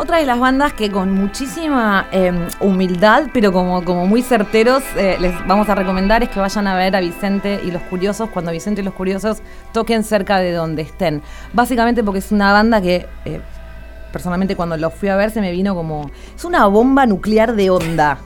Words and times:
Otra 0.00 0.18
de 0.18 0.26
las 0.26 0.38
bandas 0.38 0.72
que 0.74 0.92
con 0.92 1.12
muchísima 1.12 2.06
em, 2.12 2.46
humildad, 2.60 3.24
pero 3.34 3.52
como, 3.52 3.84
como 3.84 4.06
muy 4.06 4.22
certeros, 4.22 4.84
eh, 4.96 5.16
les 5.18 5.34
vamos 5.48 5.68
a 5.68 5.74
recomendar 5.74 6.22
es 6.22 6.28
que 6.28 6.38
vayan 6.38 6.68
a 6.68 6.76
ver 6.76 6.94
a 6.94 7.00
Vicente 7.00 7.60
y 7.64 7.72
los 7.72 7.82
Curiosos 7.82 8.30
cuando 8.30 8.52
Vicente 8.52 8.80
y 8.80 8.84
los 8.84 8.94
Curiosos 8.94 9.38
toquen 9.72 10.04
cerca 10.04 10.38
de 10.38 10.52
donde 10.52 10.82
estén. 10.82 11.20
Básicamente 11.52 12.04
porque 12.04 12.20
es 12.20 12.30
una 12.30 12.52
banda 12.52 12.80
que 12.80 13.08
eh, 13.24 13.40
personalmente 14.12 14.54
cuando 14.54 14.76
los 14.76 14.94
fui 14.94 15.08
a 15.08 15.16
ver 15.16 15.32
se 15.32 15.40
me 15.40 15.50
vino 15.50 15.74
como... 15.74 16.08
Es 16.36 16.44
una 16.44 16.66
bomba 16.66 17.04
nuclear 17.04 17.56
de 17.56 17.70
onda. 17.70 18.18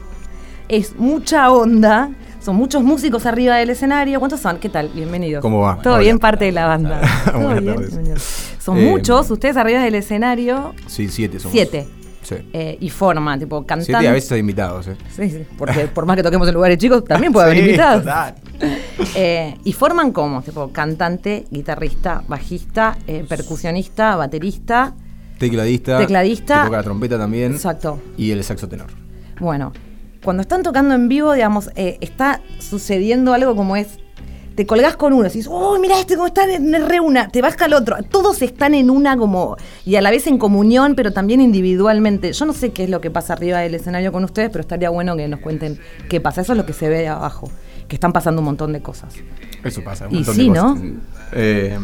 Es 0.69 0.95
mucha 0.95 1.51
onda. 1.51 2.11
Son 2.39 2.55
muchos 2.55 2.83
músicos 2.83 3.25
arriba 3.25 3.55
del 3.55 3.71
escenario. 3.71 4.19
¿Cuántos 4.19 4.41
son? 4.41 4.59
¿Qué 4.59 4.69
tal? 4.69 4.89
Bienvenidos. 4.93 5.41
¿Cómo 5.41 5.61
va? 5.61 5.79
Todo 5.81 5.95
Hola. 5.95 6.03
bien, 6.03 6.19
parte 6.19 6.45
de 6.45 6.51
la 6.51 6.67
banda. 6.67 7.01
¿Todo 7.25 7.39
Buenas 7.39 7.61
bien? 7.61 7.73
tardes. 7.73 7.89
Bienvenidos. 7.89 8.52
Son 8.63 8.77
Eh, 8.77 8.89
muchos, 8.89 9.29
ustedes 9.29 9.57
arriba 9.57 9.81
del 9.83 9.95
escenario. 9.95 10.73
Sí, 10.87 11.07
siete 11.09 11.39
somos. 11.39 11.51
Siete. 11.51 11.85
Sí. 12.21 12.35
Eh, 12.53 12.77
y 12.79 12.89
forma, 12.89 13.37
tipo, 13.37 13.65
cantando. 13.65 13.85
Siete 13.85 14.07
a 14.07 14.11
veces 14.13 14.31
hay 14.31 14.39
invitados, 14.39 14.87
¿eh? 14.87 14.95
Sí, 15.13 15.29
sí, 15.29 15.45
porque 15.57 15.87
por 15.87 16.05
más 16.05 16.15
que 16.15 16.23
toquemos 16.23 16.47
en 16.47 16.53
lugares 16.53 16.77
chicos, 16.77 17.03
también 17.03 17.33
puede 17.33 17.45
haber 17.47 17.57
Sí, 17.57 17.63
invitados. 17.65 18.03
total. 18.03 18.35
Eh, 19.15 19.57
y 19.65 19.73
forman 19.73 20.11
como, 20.13 20.41
tipo, 20.41 20.71
cantante, 20.71 21.45
guitarrista, 21.51 22.23
bajista, 22.27 22.97
eh, 23.07 23.25
percusionista, 23.27 24.15
baterista. 24.15 24.93
Tecladista. 25.37 25.97
Tecladista. 25.97 26.59
que 26.61 26.65
toca 26.67 26.77
la 26.77 26.83
trompeta 26.83 27.17
también. 27.17 27.51
Exacto. 27.51 27.99
Y 28.15 28.31
el 28.31 28.41
saxo 28.45 28.69
tenor. 28.69 28.87
Bueno, 29.41 29.73
cuando 30.23 30.41
están 30.41 30.63
tocando 30.63 30.95
en 30.95 31.09
vivo, 31.09 31.33
digamos, 31.33 31.69
está 31.75 32.39
sucediendo 32.59 33.33
algo 33.33 33.55
como 33.57 33.75
es. 33.75 33.99
Te 34.55 34.65
colgás 34.67 34.95
con 34.97 35.13
uno, 35.13 35.23
decís, 35.23 35.47
oh, 35.49 35.79
mira 35.79 35.99
este 35.99 36.15
cómo 36.15 36.27
está 36.27 36.43
en 36.53 36.71
re 36.87 36.99
una, 36.99 37.27
te 37.29 37.41
vas 37.41 37.59
al 37.61 37.73
otro. 37.73 37.95
Todos 38.09 38.41
están 38.43 38.75
en 38.75 38.89
una 38.91 39.17
como, 39.17 39.57
y 39.83 39.95
a 39.95 40.01
la 40.01 40.11
vez 40.11 40.27
en 40.27 40.37
comunión, 40.37 40.93
pero 40.95 41.11
también 41.11 41.41
individualmente. 41.41 42.33
Yo 42.33 42.45
no 42.45 42.53
sé 42.53 42.71
qué 42.71 42.83
es 42.83 42.89
lo 42.91 43.01
que 43.01 43.09
pasa 43.09 43.33
arriba 43.33 43.59
del 43.59 43.73
escenario 43.73 44.11
con 44.11 44.23
ustedes, 44.23 44.49
pero 44.51 44.61
estaría 44.61 44.89
bueno 44.91 45.15
que 45.17 45.27
nos 45.27 45.39
cuenten 45.39 45.79
qué 46.07 46.21
pasa. 46.21 46.41
Eso 46.41 46.51
es 46.53 46.57
lo 46.57 46.65
que 46.67 46.73
se 46.73 46.87
ve 46.87 47.07
abajo, 47.07 47.49
que 47.87 47.95
están 47.95 48.13
pasando 48.13 48.41
un 48.41 48.45
montón 48.45 48.73
de 48.73 48.81
cosas. 48.81 49.15
Eso 49.63 49.83
pasa. 49.83 50.07
Un 50.07 50.13
Y 50.13 50.15
montón 50.17 50.35
sí, 50.35 50.41
de 50.43 50.47
cosas. 50.49 50.79
¿no? 50.81 50.91
Eh, 51.33 51.79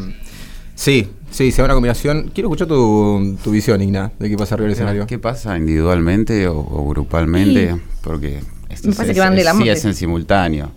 sí, 0.75 1.07
sí, 1.31 1.51
se 1.51 1.61
da 1.61 1.65
una 1.65 1.73
combinación. 1.73 2.29
Quiero 2.33 2.49
escuchar 2.49 2.67
tu, 2.67 3.35
tu 3.43 3.49
visión, 3.51 3.81
Igna, 3.81 4.11
de 4.19 4.29
qué 4.29 4.37
pasa 4.37 4.53
arriba 4.55 4.65
del 4.67 4.73
escenario. 4.73 5.07
¿Qué 5.07 5.17
pasa 5.17 5.57
individualmente 5.57 6.47
o, 6.47 6.59
o 6.59 6.87
grupalmente? 6.87 7.73
Y- 7.75 7.81
Porque 8.03 8.41
esto 8.69 8.89
Me 8.89 8.93
parece 8.95 9.11
es- 9.11 9.15
que 9.15 9.19
van 9.21 9.33
de 9.33 9.39
es- 9.39 9.45
la 9.45 9.51
sí 9.53 9.57
mano. 9.59 9.71
es 9.71 9.85
en 9.85 9.93
simultáneo. 9.95 10.71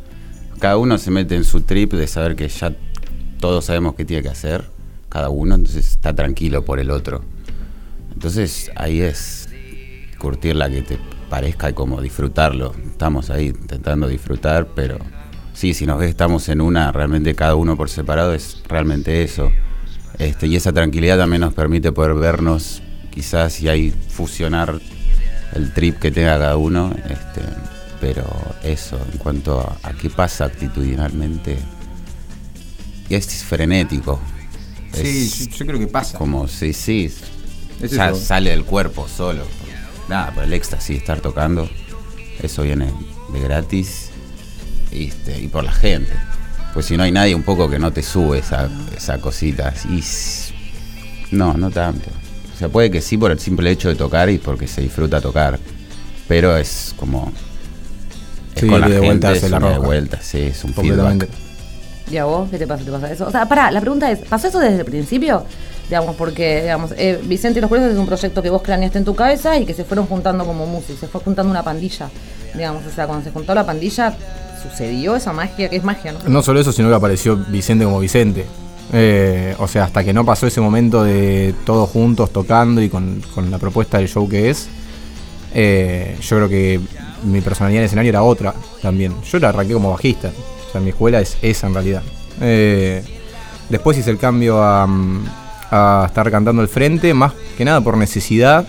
Cada 0.62 0.76
uno 0.76 0.96
se 0.96 1.10
mete 1.10 1.34
en 1.34 1.42
su 1.42 1.62
trip 1.62 1.92
de 1.92 2.06
saber 2.06 2.36
que 2.36 2.46
ya 2.48 2.72
todos 3.40 3.64
sabemos 3.64 3.96
qué 3.96 4.04
tiene 4.04 4.22
que 4.22 4.28
hacer, 4.28 4.62
cada 5.08 5.28
uno, 5.28 5.56
entonces 5.56 5.90
está 5.90 6.14
tranquilo 6.14 6.64
por 6.64 6.78
el 6.78 6.92
otro. 6.92 7.24
Entonces 8.12 8.70
ahí 8.76 9.00
es 9.00 9.48
curtir 10.18 10.54
la 10.54 10.70
que 10.70 10.82
te 10.82 11.00
parezca 11.28 11.70
y 11.70 11.72
como 11.72 12.00
disfrutarlo. 12.00 12.76
Estamos 12.86 13.28
ahí 13.30 13.48
intentando 13.48 14.06
disfrutar, 14.06 14.68
pero 14.72 14.98
sí, 15.52 15.74
si 15.74 15.84
nos 15.84 15.98
ves 15.98 16.10
estamos 16.10 16.48
en 16.48 16.60
una, 16.60 16.92
realmente 16.92 17.34
cada 17.34 17.56
uno 17.56 17.76
por 17.76 17.90
separado 17.90 18.32
es 18.32 18.62
realmente 18.68 19.24
eso. 19.24 19.50
Este, 20.20 20.46
y 20.46 20.54
esa 20.54 20.72
tranquilidad 20.72 21.18
también 21.18 21.40
nos 21.40 21.54
permite 21.54 21.90
poder 21.90 22.14
vernos 22.14 22.84
quizás 23.10 23.60
y 23.62 23.68
ahí 23.68 23.90
fusionar 23.90 24.78
el 25.54 25.74
trip 25.74 25.98
que 25.98 26.12
tenga 26.12 26.38
cada 26.38 26.56
uno. 26.56 26.94
Este, 27.10 27.42
pero 28.02 28.26
eso, 28.64 28.98
en 29.12 29.18
cuanto 29.18 29.60
a, 29.60 29.78
a 29.88 29.92
qué 29.92 30.10
pasa 30.10 30.44
actitudinalmente, 30.46 31.56
es 33.08 33.44
frenético. 33.44 34.18
Sí, 34.92 35.00
Es 35.02 35.48
yo, 35.50 35.56
yo 35.58 35.66
creo 35.66 35.78
que 35.78 35.86
pasa. 35.86 36.18
como, 36.18 36.48
sí, 36.48 36.72
sí, 36.72 37.12
Es 37.80 37.92
ya 37.92 38.12
sale 38.12 38.50
del 38.50 38.64
cuerpo 38.64 39.06
solo. 39.06 39.44
Nada, 40.08 40.34
por 40.34 40.42
el 40.42 40.52
éxtasis, 40.52 40.96
estar 40.96 41.20
tocando, 41.20 41.70
eso 42.42 42.64
viene 42.64 42.92
de 43.32 43.40
gratis 43.40 44.10
este, 44.90 45.40
y 45.40 45.46
por 45.46 45.62
la 45.62 45.72
gente. 45.72 46.10
Pues 46.74 46.86
si 46.86 46.96
no 46.96 47.04
hay 47.04 47.12
nadie 47.12 47.36
un 47.36 47.44
poco 47.44 47.70
que 47.70 47.78
no 47.78 47.92
te 47.92 48.02
sube 48.02 48.40
esa, 48.40 48.68
esa 48.96 49.18
cosita. 49.18 49.72
Y 49.88 50.02
no, 51.30 51.54
no 51.54 51.70
tanto. 51.70 52.10
O 52.52 52.58
sea, 52.58 52.68
puede 52.68 52.90
que 52.90 53.00
sí 53.00 53.16
por 53.16 53.30
el 53.30 53.38
simple 53.38 53.70
hecho 53.70 53.88
de 53.90 53.94
tocar 53.94 54.28
y 54.28 54.38
porque 54.38 54.66
se 54.66 54.80
disfruta 54.80 55.20
tocar. 55.20 55.60
Pero 56.26 56.56
es 56.56 56.96
como... 56.98 57.32
Sí, 58.62 58.68
con 58.68 58.80
la 58.80 58.86
de 58.88 58.92
gente, 58.94 59.06
vuelta 59.08 59.32
es 59.32 59.42
una 59.44 59.58
de 59.58 59.74
roja. 59.76 59.78
vuelta, 59.86 60.18
sí, 60.22 60.38
es 60.40 60.64
un 60.64 60.72
Completamente. 60.72 61.26
feedback. 61.26 62.12
¿Y 62.12 62.16
a 62.18 62.24
vos 62.24 62.50
qué 62.50 62.58
te 62.58 62.66
pasa? 62.66 62.84
¿Te 62.84 62.90
pasa 62.90 63.12
eso? 63.12 63.26
O 63.26 63.30
sea, 63.30 63.46
pará, 63.48 63.70
la 63.70 63.80
pregunta 63.80 64.10
es, 64.10 64.18
¿pasó 64.20 64.48
eso 64.48 64.58
desde 64.58 64.78
el 64.80 64.84
principio? 64.84 65.44
Digamos, 65.88 66.16
porque, 66.16 66.62
digamos, 66.62 66.92
eh, 66.96 67.20
Vicente 67.24 67.58
y 67.58 67.62
los 67.62 67.68
Curiosos 67.68 67.92
es 67.92 67.98
un 67.98 68.06
proyecto 68.06 68.42
que 68.42 68.50
vos 68.50 68.62
planeaste 68.62 68.98
en 68.98 69.04
tu 69.04 69.14
cabeza 69.14 69.58
y 69.58 69.64
que 69.66 69.74
se 69.74 69.84
fueron 69.84 70.06
juntando 70.06 70.44
como 70.44 70.66
músicos, 70.66 71.00
se 71.00 71.06
fue 71.08 71.20
juntando 71.20 71.50
una 71.50 71.62
pandilla, 71.62 72.08
digamos, 72.54 72.82
o 72.86 72.90
sea, 72.94 73.06
cuando 73.06 73.24
se 73.24 73.30
juntó 73.30 73.54
la 73.54 73.64
pandilla, 73.64 74.14
sucedió 74.62 75.16
esa 75.16 75.32
magia, 75.32 75.68
que 75.68 75.76
es 75.76 75.84
magia, 75.84 76.12
¿no? 76.12 76.18
No 76.28 76.42
solo 76.42 76.60
eso, 76.60 76.72
sino 76.72 76.88
que 76.88 76.94
apareció 76.94 77.36
Vicente 77.36 77.84
como 77.84 77.98
Vicente. 78.00 78.46
Eh, 78.92 79.54
o 79.58 79.66
sea, 79.68 79.84
hasta 79.84 80.04
que 80.04 80.12
no 80.12 80.24
pasó 80.24 80.46
ese 80.46 80.60
momento 80.60 81.02
de 81.02 81.54
todos 81.64 81.88
juntos 81.90 82.30
tocando 82.30 82.82
y 82.82 82.88
con, 82.90 83.22
con 83.34 83.50
la 83.50 83.58
propuesta 83.58 83.98
del 83.98 84.08
show 84.08 84.28
que 84.28 84.50
es, 84.50 84.68
eh, 85.54 86.16
yo 86.20 86.36
creo 86.36 86.48
que 86.48 86.80
mi 87.24 87.40
personalidad 87.40 87.78
en 87.78 87.82
el 87.82 87.86
escenario 87.86 88.08
era 88.10 88.22
otra 88.22 88.54
también. 88.80 89.14
Yo 89.30 89.38
la 89.38 89.48
arranqué 89.50 89.74
como 89.74 89.90
bajista. 89.90 90.30
O 90.68 90.72
sea, 90.72 90.80
mi 90.80 90.90
escuela 90.90 91.20
es 91.20 91.36
esa 91.42 91.66
en 91.66 91.74
realidad. 91.74 92.02
Eh, 92.40 93.02
después 93.68 93.98
hice 93.98 94.10
el 94.10 94.18
cambio 94.18 94.62
a, 94.62 94.86
mm, 94.86 95.24
a 95.70 96.04
estar 96.06 96.30
cantando 96.30 96.62
al 96.62 96.68
frente, 96.68 97.14
más 97.14 97.32
que 97.56 97.64
nada 97.64 97.80
por 97.80 97.96
necesidad, 97.96 98.66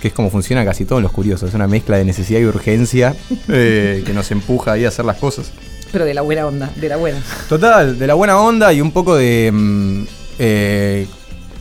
que 0.00 0.08
es 0.08 0.14
como 0.14 0.30
funciona 0.30 0.64
casi 0.64 0.84
todos 0.84 1.02
los 1.02 1.12
curiosos. 1.12 1.48
Es 1.48 1.54
una 1.54 1.68
mezcla 1.68 1.96
de 1.96 2.04
necesidad 2.04 2.40
y 2.40 2.44
urgencia 2.44 3.14
eh, 3.48 4.02
que 4.04 4.12
nos 4.12 4.30
empuja 4.30 4.72
ahí 4.72 4.84
a 4.84 4.88
hacer 4.88 5.04
las 5.04 5.18
cosas. 5.18 5.52
Pero 5.92 6.04
de 6.04 6.14
la 6.14 6.22
buena 6.22 6.46
onda, 6.46 6.70
de 6.76 6.88
la 6.88 6.96
buena. 6.96 7.22
Total, 7.48 7.98
de 7.98 8.06
la 8.06 8.14
buena 8.14 8.38
onda 8.38 8.72
y 8.72 8.80
un 8.80 8.92
poco 8.92 9.14
de. 9.16 9.50
mm, 9.52 10.02
eh, 10.38 11.06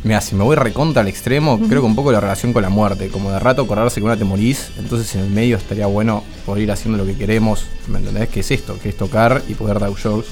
mira, 0.03 0.21
si 0.21 0.35
me 0.35 0.43
voy 0.43 0.55
recontra 0.55 1.01
al 1.01 1.07
extremo, 1.07 1.59
creo 1.67 1.81
que 1.81 1.87
un 1.87 1.95
poco 1.95 2.11
la 2.11 2.19
relación 2.19 2.53
con 2.53 2.61
la 2.61 2.69
muerte. 2.69 3.09
Como 3.09 3.31
de 3.31 3.39
rato 3.39 3.63
acordarse 3.63 3.99
que 3.99 4.05
una 4.05 4.17
te 4.17 4.23
morís, 4.23 4.71
entonces 4.77 5.13
en 5.15 5.21
el 5.21 5.29
medio 5.29 5.57
estaría 5.57 5.85
bueno 5.85 6.23
poder 6.45 6.63
ir 6.63 6.71
haciendo 6.71 6.97
lo 6.97 7.05
que 7.05 7.15
queremos. 7.15 7.65
¿Me 7.87 7.99
entendés? 7.99 8.29
Que 8.29 8.41
es 8.41 8.51
esto, 8.51 8.77
que 8.79 8.89
es 8.89 8.97
tocar 8.97 9.41
y 9.47 9.53
poder 9.53 9.79
dar 9.79 9.91
shows 9.93 10.25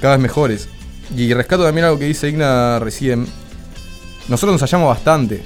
cada 0.00 0.16
vez 0.16 0.22
mejores. 0.22 0.68
Y 1.16 1.32
rescato 1.34 1.64
también 1.64 1.84
algo 1.84 1.98
que 1.98 2.06
dice 2.06 2.28
Igna 2.28 2.78
recién. 2.78 3.26
Nosotros 4.28 4.52
nos 4.52 4.60
hallamos 4.60 4.88
bastante. 4.88 5.42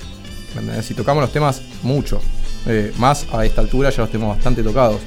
¿Me 0.54 0.62
entendés? 0.62 0.91
Y 0.91 0.94
tocamos 0.94 1.22
los 1.22 1.32
temas 1.32 1.62
mucho. 1.82 2.20
Eh, 2.66 2.93
más 2.99 3.26
a 3.32 3.44
esta 3.44 3.60
altura 3.60 3.91
ya 3.91 4.03
los 4.03 4.10
tenemos 4.10 4.37
bastante 4.37 4.62
tocados. 4.62 5.00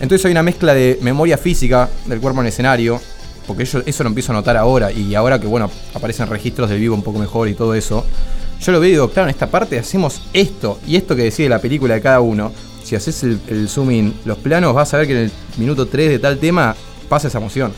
Entonces 0.00 0.24
hay 0.26 0.32
una 0.32 0.42
mezcla 0.42 0.74
de 0.74 0.98
memoria 1.02 1.36
física 1.36 1.88
del 2.06 2.20
cuerpo 2.20 2.40
en 2.40 2.46
el 2.46 2.52
escenario, 2.52 3.00
porque 3.48 3.64
eso 3.64 4.02
lo 4.04 4.08
empiezo 4.08 4.30
a 4.30 4.36
notar 4.36 4.56
ahora, 4.56 4.92
y 4.92 5.16
ahora 5.16 5.40
que 5.40 5.48
bueno, 5.48 5.68
aparecen 5.94 6.28
registros 6.28 6.70
del 6.70 6.78
vivo 6.78 6.94
un 6.94 7.02
poco 7.02 7.18
mejor 7.18 7.48
y 7.48 7.54
todo 7.54 7.74
eso, 7.74 8.04
yo 8.60 8.72
lo 8.72 8.78
veo 8.78 8.88
y 8.88 8.92
digo, 8.92 9.08
claro, 9.08 9.28
en 9.28 9.30
esta 9.30 9.48
parte 9.48 9.78
hacemos 9.78 10.20
esto, 10.32 10.78
y 10.86 10.96
esto 10.96 11.16
que 11.16 11.22
decide 11.22 11.48
la 11.48 11.58
película 11.58 11.94
de 11.94 12.00
cada 12.00 12.20
uno, 12.20 12.52
si 12.84 12.94
haces 12.94 13.24
el, 13.24 13.40
el 13.48 13.68
zoom 13.68 13.90
in, 13.90 14.14
los 14.24 14.38
planos, 14.38 14.74
vas 14.74 14.94
a 14.94 14.98
ver 14.98 15.06
que 15.06 15.12
en 15.14 15.24
el 15.24 15.32
minuto 15.56 15.86
3 15.86 16.10
de 16.10 16.18
tal 16.18 16.38
tema 16.38 16.76
pasa 17.08 17.28
esa 17.28 17.38
emoción. 17.38 17.72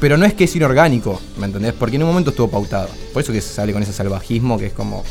Pero 0.00 0.16
no 0.16 0.24
es 0.24 0.34
que 0.34 0.44
es 0.44 0.56
inorgánico, 0.56 1.20
¿me 1.38 1.46
entendés? 1.46 1.74
Porque 1.74 1.96
en 1.96 2.02
un 2.02 2.08
momento 2.08 2.30
estuvo 2.30 2.48
pautado. 2.48 2.88
Por 3.12 3.22
eso 3.22 3.32
que 3.32 3.40
se 3.40 3.52
sale 3.52 3.72
con 3.72 3.82
ese 3.82 3.92
salvajismo 3.92 4.58
que 4.58 4.66
es 4.66 4.72
como 4.72 5.04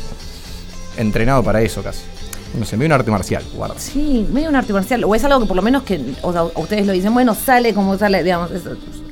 entrenado 0.96 1.42
para 1.44 1.62
eso 1.62 1.82
casi. 1.82 2.00
No 2.58 2.64
sé, 2.64 2.76
medio 2.76 2.88
un 2.88 2.92
arte 2.94 3.10
marcial, 3.10 3.44
guarda. 3.54 3.78
Sí, 3.78 4.26
medio 4.32 4.48
un 4.48 4.56
arte 4.56 4.72
marcial, 4.72 5.04
o 5.04 5.14
es 5.14 5.22
algo 5.22 5.38
que 5.40 5.46
por 5.46 5.56
lo 5.56 5.62
menos 5.62 5.84
que, 5.84 6.14
o 6.22 6.32
sea, 6.32 6.42
ustedes 6.44 6.84
lo 6.84 6.92
dicen, 6.92 7.14
bueno, 7.14 7.34
sale 7.34 7.72
como 7.72 7.96
sale, 7.96 8.24
digamos, 8.24 8.50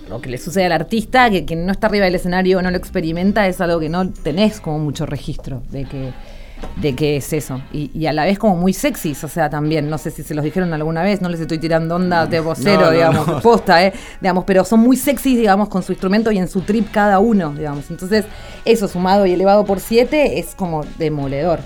lo 0.08 0.20
que 0.20 0.30
le 0.30 0.38
sucede 0.38 0.66
al 0.66 0.72
artista, 0.72 1.30
que 1.30 1.44
quien 1.44 1.66
no 1.66 1.72
está 1.72 1.86
arriba 1.86 2.04
del 2.04 2.14
escenario 2.14 2.60
no 2.62 2.70
lo 2.70 2.76
experimenta, 2.76 3.46
es 3.46 3.60
algo 3.60 3.78
que 3.80 3.88
no 3.88 4.10
tenés 4.10 4.60
como 4.60 4.78
mucho 4.78 5.06
registro 5.06 5.62
de 5.70 5.84
que, 5.84 6.12
de 6.76 6.94
que 6.94 7.16
es 7.16 7.32
eso. 7.32 7.60
Y, 7.72 7.90
y 7.94 8.06
a 8.06 8.12
la 8.12 8.24
vez 8.24 8.38
como 8.38 8.56
muy 8.56 8.72
sexys, 8.72 9.22
o 9.24 9.28
sea, 9.28 9.50
también, 9.50 9.88
no 9.88 9.98
sé 9.98 10.10
si 10.10 10.22
se 10.22 10.34
los 10.34 10.44
dijeron 10.44 10.72
alguna 10.72 11.02
vez, 11.02 11.20
no 11.20 11.28
les 11.28 11.40
estoy 11.40 11.58
tirando 11.58 11.96
onda 11.96 12.26
de 12.26 12.40
vocero, 12.40 12.80
No, 12.80 12.86
no, 12.86 12.92
digamos, 12.92 13.26
no. 13.26 13.40
posta, 13.40 13.84
¿eh? 13.84 13.92
Digamos, 14.20 14.44
pero 14.44 14.64
son 14.64 14.80
muy 14.80 14.96
sexys, 14.96 15.36
digamos, 15.36 15.68
con 15.68 15.82
su 15.82 15.92
instrumento 15.92 16.32
y 16.32 16.38
en 16.38 16.48
su 16.48 16.62
trip 16.62 16.90
cada 16.90 17.18
uno, 17.18 17.52
digamos. 17.52 17.90
Entonces, 17.90 18.24
eso 18.64 18.88
sumado 18.88 19.26
y 19.26 19.32
elevado 19.32 19.64
por 19.64 19.80
siete 19.80 20.38
es 20.38 20.54
como 20.54 20.84
demoledor. 20.98 21.60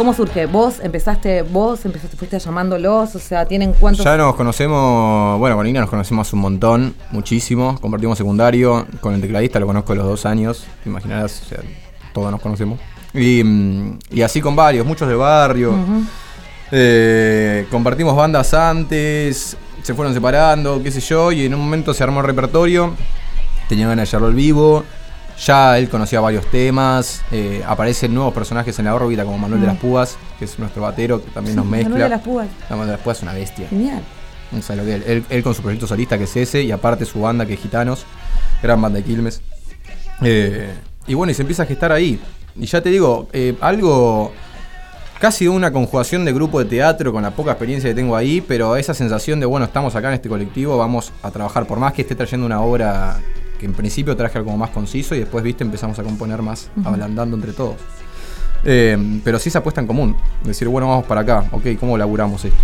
¿Cómo 0.00 0.14
surge? 0.14 0.46
¿Vos 0.46 0.80
empezaste, 0.82 1.42
vos 1.42 1.84
empezaste, 1.84 2.16
fuiste 2.16 2.38
llamándolos? 2.38 3.14
O 3.14 3.18
sea, 3.18 3.44
¿tienen 3.44 3.74
cuántos? 3.74 4.02
Ya 4.02 4.16
nos 4.16 4.34
conocemos, 4.34 5.38
bueno, 5.38 5.56
con 5.56 5.66
Ina 5.66 5.80
nos 5.80 5.90
conocemos 5.90 6.32
un 6.32 6.40
montón, 6.40 6.94
muchísimo. 7.10 7.78
Compartimos 7.78 8.16
secundario, 8.16 8.86
con 9.02 9.12
el 9.12 9.20
tecladista 9.20 9.60
lo 9.60 9.66
conozco 9.66 9.92
de 9.92 9.98
los 9.98 10.06
dos 10.06 10.24
años, 10.24 10.64
te 10.82 10.88
imaginarás, 10.88 11.42
o 11.42 11.48
sea, 11.50 11.58
todos 12.14 12.30
nos 12.30 12.40
conocemos. 12.40 12.80
Y, 13.12 13.44
mm, 13.44 13.98
y 14.12 14.22
así 14.22 14.40
con 14.40 14.56
varios, 14.56 14.86
muchos 14.86 15.06
de 15.06 15.16
barrio. 15.16 15.74
Eh, 16.72 17.66
compartimos 17.70 18.16
bandas 18.16 18.54
antes, 18.54 19.54
se 19.82 19.94
fueron 19.94 20.14
separando, 20.14 20.82
qué 20.82 20.90
sé 20.90 21.00
yo, 21.00 21.30
y 21.30 21.44
en 21.44 21.52
un 21.52 21.60
momento 21.60 21.92
se 21.92 22.02
armó 22.02 22.20
el 22.20 22.26
repertorio. 22.26 22.94
Tenía 23.68 23.86
ganas 23.86 23.98
de 23.98 24.08
hacerlo 24.08 24.28
al 24.28 24.34
vivo. 24.34 24.82
Ya 25.40 25.78
él 25.78 25.88
conocía 25.88 26.20
varios 26.20 26.46
temas. 26.46 27.22
eh, 27.32 27.62
aparecen 27.66 28.12
nuevos 28.14 28.34
personajes 28.34 28.78
en 28.78 28.84
la 28.84 28.94
órbita, 28.94 29.24
como 29.24 29.38
Manuel 29.38 29.60
de 29.60 29.66
las 29.66 29.78
Púas, 29.78 30.16
que 30.38 30.44
es 30.44 30.58
nuestro 30.58 30.82
batero, 30.82 31.22
que 31.22 31.30
también 31.30 31.56
nos 31.56 31.64
mezcla. 31.64 31.88
Manuel 31.90 32.10
de 32.10 32.16
las 32.16 32.22
Púas. 32.22 32.48
No, 32.68 32.76
Manuel 32.76 32.88
de 32.88 32.92
las 32.92 33.00
Púas 33.00 33.16
es 33.16 33.22
una 33.22 33.32
bestia. 33.32 33.68
Genial. 33.68 34.02
No 34.52 34.76
lo 34.76 34.84
que. 34.84 34.94
Él, 34.94 35.24
él 35.28 35.42
con 35.42 35.54
su 35.54 35.62
proyecto 35.62 35.86
solista, 35.86 36.18
que 36.18 36.24
es 36.24 36.36
ese, 36.36 36.62
y 36.62 36.72
aparte 36.72 37.04
su 37.04 37.20
banda, 37.20 37.46
que 37.46 37.54
es 37.54 37.60
Gitanos. 37.60 38.04
Gran 38.62 38.82
banda 38.82 38.98
de 38.98 39.04
Quilmes. 39.04 39.40
Eh, 40.22 40.74
y 41.06 41.14
bueno, 41.14 41.30
y 41.30 41.34
se 41.34 41.42
empieza 41.42 41.62
a 41.62 41.66
gestar 41.66 41.92
ahí. 41.92 42.20
Y 42.56 42.66
ya 42.66 42.80
te 42.82 42.90
digo, 42.90 43.28
eh, 43.32 43.54
algo 43.60 44.32
casi 45.18 45.46
una 45.48 45.70
conjugación 45.70 46.24
de 46.24 46.32
grupo 46.32 46.58
de 46.58 46.64
teatro 46.64 47.12
con 47.12 47.22
la 47.22 47.30
poca 47.30 47.52
experiencia 47.52 47.90
que 47.90 47.94
tengo 47.94 48.16
ahí, 48.16 48.40
pero 48.40 48.76
esa 48.76 48.94
sensación 48.94 49.38
de, 49.38 49.46
bueno, 49.46 49.66
estamos 49.66 49.94
acá 49.94 50.08
en 50.08 50.14
este 50.14 50.28
colectivo, 50.28 50.78
vamos 50.78 51.12
a 51.22 51.30
trabajar, 51.30 51.66
por 51.66 51.78
más 51.78 51.92
que 51.92 52.02
esté 52.02 52.14
trayendo 52.14 52.46
una 52.46 52.60
obra 52.62 53.20
que 53.60 53.66
en 53.66 53.74
principio 53.74 54.16
traje 54.16 54.38
algo 54.38 54.56
más 54.56 54.70
conciso 54.70 55.14
y 55.14 55.18
después, 55.20 55.44
viste, 55.44 55.62
empezamos 55.62 55.98
a 55.98 56.02
componer 56.02 56.40
más, 56.40 56.70
ablandando 56.82 57.36
entre 57.36 57.52
todos. 57.52 57.76
Eh, 58.64 59.20
pero 59.22 59.38
sí 59.38 59.50
esa 59.50 59.58
apuesta 59.58 59.82
en 59.82 59.86
común, 59.86 60.16
decir, 60.42 60.66
bueno, 60.68 60.88
vamos 60.88 61.04
para 61.04 61.20
acá, 61.20 61.44
ok, 61.52 61.66
¿cómo 61.78 61.98
laburamos 61.98 62.42
esto? 62.42 62.58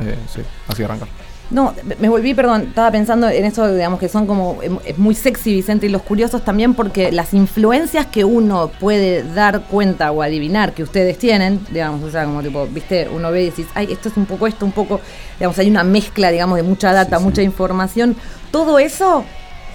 Eh, 0.00 0.16
sí, 0.34 0.40
así 0.68 0.82
arranca. 0.82 1.06
No, 1.50 1.74
me 2.00 2.08
volví, 2.08 2.32
perdón, 2.32 2.62
estaba 2.68 2.90
pensando 2.90 3.28
en 3.28 3.44
eso, 3.44 3.70
digamos, 3.74 4.00
que 4.00 4.08
son 4.08 4.26
como, 4.26 4.62
em, 4.62 4.78
es 4.86 4.96
muy 4.96 5.14
sexy 5.14 5.52
Vicente 5.52 5.84
y 5.84 5.90
los 5.90 6.00
curiosos 6.00 6.42
también 6.42 6.72
porque 6.72 7.12
las 7.12 7.34
influencias 7.34 8.06
que 8.06 8.24
uno 8.24 8.70
puede 8.80 9.22
dar 9.34 9.64
cuenta 9.64 10.12
o 10.12 10.22
adivinar 10.22 10.72
que 10.72 10.82
ustedes 10.82 11.18
tienen, 11.18 11.60
digamos, 11.70 12.02
o 12.04 12.10
sea, 12.10 12.24
como 12.24 12.42
tipo, 12.42 12.66
viste, 12.68 13.06
uno 13.14 13.30
ve 13.30 13.42
y 13.42 13.44
decís, 13.50 13.66
ay, 13.74 13.92
esto 13.92 14.08
es 14.08 14.16
un 14.16 14.24
poco 14.24 14.46
esto, 14.46 14.64
un 14.64 14.72
poco, 14.72 15.02
digamos, 15.38 15.58
hay 15.58 15.68
una 15.68 15.84
mezcla, 15.84 16.30
digamos, 16.30 16.56
de 16.56 16.62
mucha 16.62 16.90
data, 16.90 17.16
Sí, 17.16 17.22
sí. 17.22 17.28
mucha 17.28 17.42
información, 17.42 18.16
todo 18.50 18.78
eso 18.78 19.22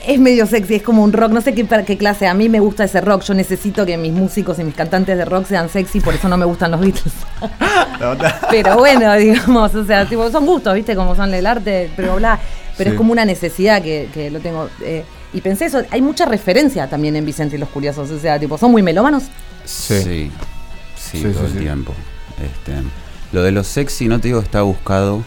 es 0.08 0.20
medio 0.20 0.48
sexy, 0.48 0.76
es 0.76 0.82
como 0.84 1.04
un 1.04 1.14
rock, 1.14 1.32
no 1.32 1.42
sé 1.42 1.54
qué, 1.54 1.66
para 1.66 1.84
qué 1.86 1.98
clase, 1.98 2.26
a 2.28 2.34
mí 2.34 2.50
me 2.50 2.60
gusta 2.60 2.86
ese 2.86 3.02
rock, 3.02 3.24
yo 3.24 3.34
necesito 3.34 3.86
que 3.86 3.98
mis 3.98 4.14
músicos 4.14 4.58
y 4.58 4.64
mis 4.64 4.74
cantantes 4.74 5.18
de 5.18 5.26
rock 5.26 5.46
sean 5.48 5.70
sexy, 5.70 6.00
por 6.00 6.14
eso 6.16 6.28
no 6.30 6.38
me 6.38 6.46
gustan 6.46 6.72
los 6.72 6.80
Beatles. 6.80 7.14
Pero 8.50 8.78
bueno, 8.78 9.14
digamos, 9.16 9.74
o 9.76 9.86
sea, 9.86 10.06
tipo, 10.08 10.30
son 10.32 10.46
gustos, 10.46 10.74
¿viste? 10.76 10.96
Como 10.96 11.16
son 11.16 11.34
el 11.34 11.46
arte, 11.46 11.90
pero 11.96 12.16
bla. 12.16 12.40
Pero 12.78 12.90
Sí. 12.92 12.94
es 12.94 12.98
como 12.98 13.12
una 13.12 13.26
necesidad 13.26 13.82
que, 13.82 14.10
que 14.14 14.30
lo 14.30 14.40
tengo. 14.40 14.70
eh, 14.82 15.04
y 15.34 15.42
pensé 15.42 15.66
eso, 15.66 15.82
hay 15.92 16.02
mucha 16.02 16.26
referencia 16.26 16.88
también 16.88 17.16
en 17.16 17.26
Vicente 17.26 17.56
y 17.56 17.60
los 17.60 17.70
Curiosos. 17.70 18.10
O 18.12 18.20
sea, 18.20 18.40
tipo, 18.40 18.58
son 18.58 18.72
muy 18.72 18.82
melómanos. 18.82 19.24
Sí. 19.66 20.00
Sí, 20.02 20.32
sí, 20.96 21.18
Sí, 21.18 21.24
todo 21.24 21.34
sí, 21.34 21.46
el 21.48 21.52
sí. 21.54 21.58
tiempo. 21.60 21.94
Este, 22.42 22.74
lo 23.34 23.42
de 23.44 23.52
lo 23.52 23.64
sexy, 23.64 24.08
no 24.08 24.20
te 24.20 24.28
digo 24.30 24.40
que 24.40 24.46
está 24.46 24.62
buscado, 24.62 25.24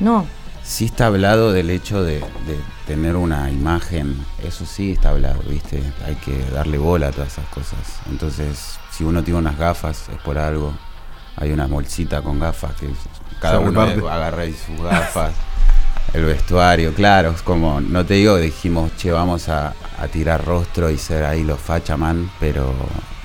No. 0.00 0.26
sí 0.64 0.84
está 0.86 1.06
hablado 1.06 1.52
del 1.52 1.70
hecho 1.70 2.02
de, 2.02 2.14
de 2.16 2.58
tener 2.94 3.16
una 3.16 3.50
imagen, 3.50 4.16
eso 4.44 4.66
sí 4.66 4.92
está 4.92 5.10
hablado, 5.10 5.40
¿viste? 5.48 5.82
Hay 6.06 6.14
que 6.16 6.44
darle 6.50 6.76
bola 6.76 7.08
a 7.08 7.10
todas 7.10 7.32
esas 7.32 7.46
cosas. 7.46 7.78
Entonces, 8.10 8.78
si 8.90 9.02
uno 9.02 9.22
tiene 9.24 9.38
unas 9.38 9.56
gafas, 9.58 10.08
es 10.10 10.20
por 10.22 10.36
algo. 10.36 10.74
Hay 11.36 11.52
una 11.52 11.66
bolsita 11.66 12.20
con 12.20 12.38
gafas 12.38 12.74
que 12.76 12.88
cada 13.40 13.58
Se 13.58 13.64
uno 13.64 13.80
agarra 14.10 14.42
ahí 14.42 14.52
sus 14.54 14.78
gafas. 14.84 15.32
El 16.12 16.26
vestuario, 16.26 16.92
claro, 16.92 17.30
es 17.30 17.40
como, 17.40 17.80
no 17.80 18.04
te 18.04 18.14
digo, 18.14 18.36
dijimos, 18.36 18.94
che, 18.98 19.10
vamos 19.10 19.48
a, 19.48 19.72
a 19.98 20.08
tirar 20.08 20.44
rostro 20.44 20.90
y 20.90 20.98
ser 20.98 21.24
ahí 21.24 21.42
los 21.44 21.58
fachaman, 21.58 22.30
pero 22.38 22.74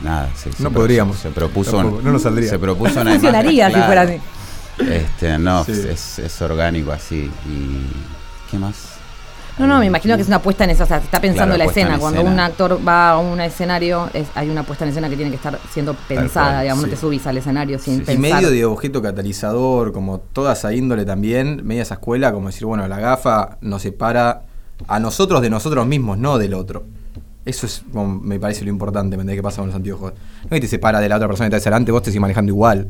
nada, 0.02 0.30
se, 0.36 0.54
se 0.54 0.64
No 0.64 0.70
pro- 0.72 0.82
podríamos. 0.82 1.18
Se 1.18 1.30
propuso, 1.32 1.72
Tampoco, 1.76 2.02
no 2.02 2.12
nos 2.14 2.22
saldría. 2.22 2.50
Se 2.50 2.58
propuso 2.60 2.96
No 2.96 3.02
una 3.02 3.12
funcionaría 3.20 3.68
imagen, 3.70 3.82
si 3.82 3.86
fuera 3.86 4.02
así. 4.04 4.22
Este, 4.80 5.38
no, 5.38 5.66
Sí. 5.66 5.72
es, 5.90 6.20
es 6.20 6.42
orgánico 6.42 6.94
así. 6.94 7.30
¿Y 7.46 8.50
qué 8.50 8.58
más? 8.60 8.97
No, 9.60 9.66
no, 9.68 9.80
me 9.80 9.86
imagino 9.88 10.16
que 10.16 10.22
es 10.22 10.28
una 10.28 10.42
puesta 10.42 10.64
en 10.66 10.70
eso. 10.70 10.84
O 10.84 10.86
sea, 10.86 11.00
se 11.00 11.06
está 11.06 11.20
pensando 11.20 11.56
Claro, 11.56 11.66
la 11.66 11.70
escena. 11.72 11.98
Cuando 11.98 12.20
escena. 12.22 12.34
un 12.34 12.40
actor 12.40 12.80
va 12.88 13.12
a 13.12 13.18
un 13.18 13.42
escenario, 13.42 14.10
es- 14.14 14.28
hay 14.36 14.50
una 14.50 14.64
puesta 14.64 14.86
en 14.86 14.90
escena 14.92 15.10
que 15.10 15.16
tiene 15.16 15.32
que 15.32 15.38
estar 15.38 15.58
siendo 15.72 15.96
pensada. 16.08 16.50
cual, 16.52 16.62
digamos, 16.64 16.84
sí. 16.84 16.90
no 16.92 16.96
te 16.96 17.02
subís 17.02 17.26
al 17.28 17.38
escenario 17.38 17.80
sin 17.80 17.96
Sí. 17.98 18.02
Y 18.04 18.06
pensar. 18.06 18.34
medio 18.36 18.52
de 18.52 18.66
objeto 18.66 19.02
catalizador, 19.02 19.92
como 19.94 20.20
toda 20.20 20.54
esa 20.54 20.74
índole 20.74 21.06
también, 21.06 21.66
media 21.66 21.82
esa 21.82 21.96
escuela, 21.96 22.32
como 22.32 22.48
decir, 22.48 22.66
bueno, 22.66 22.88
la 22.88 23.00
gafa 23.00 23.58
nos 23.62 23.82
separa 23.82 24.44
a 24.88 25.00
nosotros 25.00 25.42
de 25.42 25.50
nosotros 25.50 25.88
mismos, 25.88 26.18
no 26.20 26.38
del 26.38 26.54
otro. 26.54 26.84
Eso 27.46 27.66
es, 27.66 27.82
como, 27.94 28.20
me 28.20 28.40
parece 28.40 28.64
lo 28.66 28.70
importante, 28.70 29.16
¿me 29.16 29.22
entendés? 29.22 29.38
¿Qué 29.38 29.44
pasa 29.44 29.58
con 29.62 29.68
los 29.68 29.76
anteojos? 29.76 30.12
No 30.14 30.48
es 30.50 30.50
que 30.52 30.60
te 30.62 30.68
separa 30.68 31.00
de 31.00 31.08
la 31.10 31.16
otra 31.16 31.28
persona 31.28 31.50
que 31.50 31.56
está 31.56 31.70
delante, 31.70 31.92
vos 31.92 32.04
te 32.04 32.12
sigues 32.12 32.22
manejando 32.22 32.52
igual. 32.52 32.88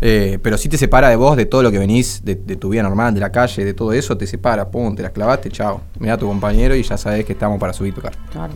Eh, 0.00 0.38
pero 0.42 0.56
sí 0.56 0.68
te 0.68 0.78
separa 0.78 1.08
de 1.10 1.16
vos, 1.16 1.36
de 1.36 1.44
todo 1.46 1.62
lo 1.62 1.70
que 1.70 1.78
venís, 1.78 2.24
de, 2.24 2.34
de 2.34 2.56
tu 2.56 2.70
vida 2.70 2.82
normal, 2.82 3.12
de 3.12 3.20
la 3.20 3.30
calle, 3.30 3.64
de 3.64 3.74
todo 3.74 3.92
eso, 3.92 4.16
te 4.16 4.26
separa, 4.26 4.68
pum, 4.70 4.94
te 4.96 5.02
las 5.02 5.12
clavaste, 5.12 5.50
chao. 5.50 5.82
Mira 5.98 6.14
a 6.14 6.16
tu 6.18 6.26
compañero 6.26 6.74
y 6.74 6.82
ya 6.82 6.96
sabés 6.96 7.24
que 7.24 7.32
estamos 7.34 7.58
para 7.60 7.72
subir 7.72 7.92
y 7.92 7.96
tocar. 7.96 8.12
Claro. 8.32 8.52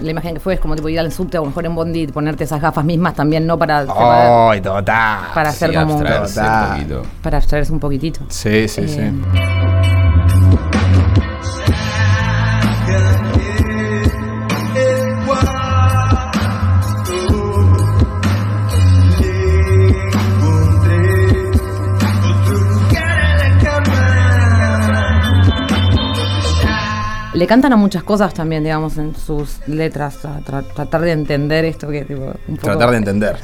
La 0.00 0.10
imagen 0.10 0.34
que 0.34 0.40
fue 0.40 0.54
es 0.54 0.60
como 0.60 0.74
tipo 0.74 0.88
ir 0.88 0.98
al 1.00 1.12
subte 1.12 1.36
o 1.36 1.44
mejor 1.44 1.66
en 1.66 1.74
Bondi 1.74 2.02
y 2.02 2.06
ponerte 2.06 2.44
esas 2.44 2.62
gafas 2.62 2.84
mismas 2.84 3.14
también, 3.14 3.46
no 3.46 3.58
para, 3.58 3.84
¡Ay, 4.50 4.60
total! 4.62 5.18
para 5.34 5.50
hacer 5.50 5.70
Sí, 5.70 5.76
como 5.76 5.96
un 5.96 6.04
Total. 6.04 6.70
poquito. 6.78 7.02
para 7.22 7.36
abstraerse 7.38 7.72
un 7.72 7.80
poquitito. 7.80 8.20
Sí, 8.28 8.68
sí, 8.68 8.82
Eh, 8.82 8.88
sí. 8.88 9.81
Le 27.34 27.46
cantan 27.46 27.72
a 27.72 27.76
muchas 27.76 28.02
cosas 28.02 28.34
también, 28.34 28.62
digamos, 28.62 28.98
en 28.98 29.14
sus 29.16 29.58
letras, 29.66 30.24
a 30.24 30.40
tra- 30.40 30.64
tratar 30.74 31.00
de 31.00 31.12
entender 31.12 31.64
esto 31.64 31.88
que 31.88 32.04
tipo 32.04 32.22
un 32.46 32.56
poco 32.56 32.62
Tratar 32.66 32.90
de 32.90 32.96
entender. 32.98 33.36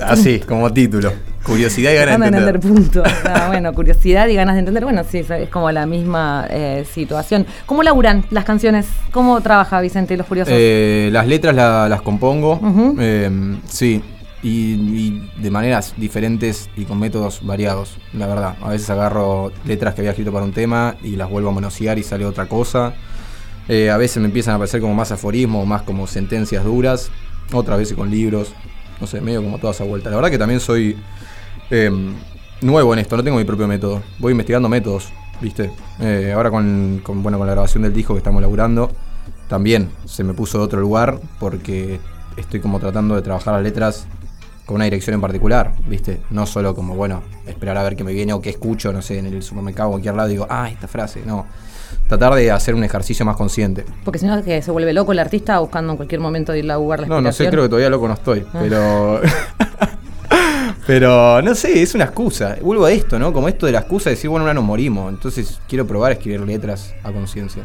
Así, 0.00 0.40
como 0.46 0.70
título. 0.72 1.12
Curiosidad 1.44 1.92
y 1.92 1.96
ganas 1.96 2.20
de 2.20 2.30
de 2.30 2.38
entender. 2.38 2.60
punto. 2.60 3.02
Ah, 3.24 3.46
bueno, 3.48 3.72
curiosidad 3.72 4.28
y 4.28 4.34
ganas 4.34 4.54
de 4.54 4.60
entender. 4.60 4.84
Bueno, 4.84 5.02
sí, 5.08 5.18
es- 5.18 5.48
como 5.48 5.70
la 5.72 5.86
misma 5.86 6.46
eh, 6.50 6.84
situación. 6.92 7.46
¿Cómo 7.64 7.82
laburan 7.82 8.24
las 8.30 8.44
canciones? 8.44 8.86
¿Cómo 9.12 9.40
trabaja 9.40 9.80
Vicente 9.80 10.12
y 10.14 10.16
los 10.18 10.26
Curiosos? 10.26 10.52
Eh, 10.54 11.08
las 11.12 11.26
letras 11.26 11.54
la- 11.54 11.88
las 11.88 12.02
compongo, 12.02 12.60
eh, 13.00 13.30
sí, 13.66 14.02
y, 14.42 14.48
y 14.74 15.30
de 15.40 15.50
maneras 15.50 15.94
diferentes 15.96 16.68
y 16.76 16.84
con 16.84 16.98
métodos 16.98 17.40
variados, 17.46 17.96
la 18.12 18.26
verdad. 18.26 18.56
A 18.60 18.68
veces 18.68 18.90
agarro 18.90 19.52
letras 19.64 19.94
que 19.94 20.02
había 20.02 20.10
escrito 20.10 20.32
para 20.32 20.44
un 20.44 20.52
tema 20.52 20.96
y 21.02 21.16
las 21.16 21.30
vuelvo 21.30 21.48
a 21.48 21.52
monosear 21.52 21.98
y 21.98 22.02
sale 22.02 22.26
otra 22.26 22.46
cosa. 22.46 22.92
Eh, 23.68 23.90
a 23.90 23.96
veces 23.96 24.18
me 24.18 24.26
empiezan 24.26 24.52
a 24.52 24.54
aparecer 24.56 24.80
como 24.80 24.94
más 24.94 25.12
aforismos, 25.12 25.66
más 25.66 25.82
como 25.82 26.06
sentencias 26.06 26.64
duras, 26.64 27.10
otras 27.52 27.78
veces 27.78 27.96
con 27.96 28.10
libros, 28.10 28.52
no 29.00 29.06
sé, 29.06 29.20
medio 29.20 29.42
como 29.42 29.58
toda 29.58 29.72
esa 29.72 29.84
vuelta. 29.84 30.10
La 30.10 30.16
verdad 30.16 30.30
que 30.30 30.38
también 30.38 30.60
soy 30.60 30.96
eh, 31.70 31.90
nuevo 32.60 32.92
en 32.92 32.98
esto, 33.00 33.16
no 33.16 33.24
tengo 33.24 33.38
mi 33.38 33.44
propio 33.44 33.68
método. 33.68 34.02
Voy 34.18 34.32
investigando 34.32 34.68
métodos, 34.68 35.12
¿viste? 35.40 35.70
Eh, 36.00 36.32
ahora 36.34 36.50
con, 36.50 37.02
bueno, 37.04 37.38
con 37.38 37.46
la 37.46 37.54
grabación 37.54 37.82
del 37.82 37.92
disco 37.92 38.14
que 38.14 38.18
estamos 38.18 38.42
laburando, 38.42 38.90
también 39.48 39.90
se 40.06 40.24
me 40.24 40.34
puso 40.34 40.58
de 40.58 40.64
otro 40.64 40.80
lugar 40.80 41.20
porque 41.38 42.00
estoy 42.36 42.60
como 42.60 42.80
tratando 42.80 43.14
de 43.14 43.22
trabajar 43.22 43.54
las 43.54 43.62
letras 43.62 44.06
con 44.66 44.76
una 44.76 44.84
dirección 44.84 45.14
en 45.14 45.20
particular, 45.20 45.74
¿viste? 45.88 46.22
No 46.30 46.46
solo 46.46 46.74
como, 46.74 46.94
bueno, 46.94 47.22
esperar 47.46 47.76
a 47.76 47.82
ver 47.82 47.96
qué 47.96 48.04
me 48.04 48.12
viene 48.12 48.32
o 48.32 48.40
qué 48.40 48.50
escucho, 48.50 48.92
no 48.92 49.02
sé, 49.02 49.18
en 49.18 49.26
el 49.26 49.42
supermercado 49.42 49.88
o 49.88 49.92
cualquier 49.92 50.14
lado 50.14 50.28
digo, 50.28 50.46
ah, 50.48 50.70
esta 50.70 50.88
frase, 50.88 51.22
no. 51.26 51.46
Tratar 52.08 52.34
de 52.34 52.50
hacer 52.50 52.74
un 52.74 52.84
ejercicio 52.84 53.24
más 53.24 53.36
consciente. 53.36 53.84
Porque 54.04 54.18
si 54.18 54.26
no 54.26 54.36
es 54.36 54.44
que 54.44 54.60
se 54.62 54.70
vuelve 54.70 54.92
loco 54.92 55.12
el 55.12 55.18
artista 55.18 55.58
buscando 55.60 55.92
en 55.92 55.96
cualquier 55.96 56.20
momento 56.20 56.52
de 56.52 56.58
ir 56.60 56.70
a 56.70 56.76
jugar 56.76 57.00
la 57.00 57.06
No, 57.06 57.20
no 57.20 57.32
sé, 57.32 57.48
creo 57.48 57.62
que 57.62 57.68
todavía 57.68 57.88
loco 57.90 58.06
no 58.08 58.14
estoy, 58.14 58.44
Ah. 58.52 58.58
pero... 58.60 59.20
pero, 60.86 61.40
no 61.42 61.54
sé, 61.54 61.82
es 61.82 61.94
una 61.94 62.04
excusa. 62.04 62.56
Vuelvo 62.60 62.84
a 62.84 62.92
esto, 62.92 63.18
¿no? 63.18 63.32
Como 63.32 63.48
esto 63.48 63.66
de 63.66 63.72
la 63.72 63.80
excusa 63.80 64.10
de 64.10 64.16
decir, 64.16 64.28
bueno, 64.30 64.44
ahora 64.44 64.54
nos 64.54 64.64
morimos, 64.64 65.12
entonces 65.12 65.60
quiero 65.68 65.86
probar 65.86 66.10
a 66.10 66.14
escribir 66.14 66.40
letras 66.40 66.94
a 67.02 67.12
conciencia. 67.12 67.62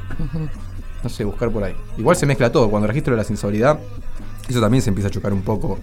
No 1.04 1.10
sé, 1.10 1.24
buscar 1.24 1.50
por 1.50 1.64
ahí. 1.64 1.76
Igual 1.98 2.16
se 2.16 2.26
mezcla 2.26 2.52
todo. 2.52 2.70
Cuando 2.70 2.88
registro 2.88 3.16
la 3.16 3.24
sensualidad, 3.24 3.80
eso 4.48 4.62
también 4.62 4.82
se 4.82 4.90
empieza 4.90 5.08
a 5.08 5.12
chocar 5.12 5.34
un 5.34 5.42
poco 5.42 5.80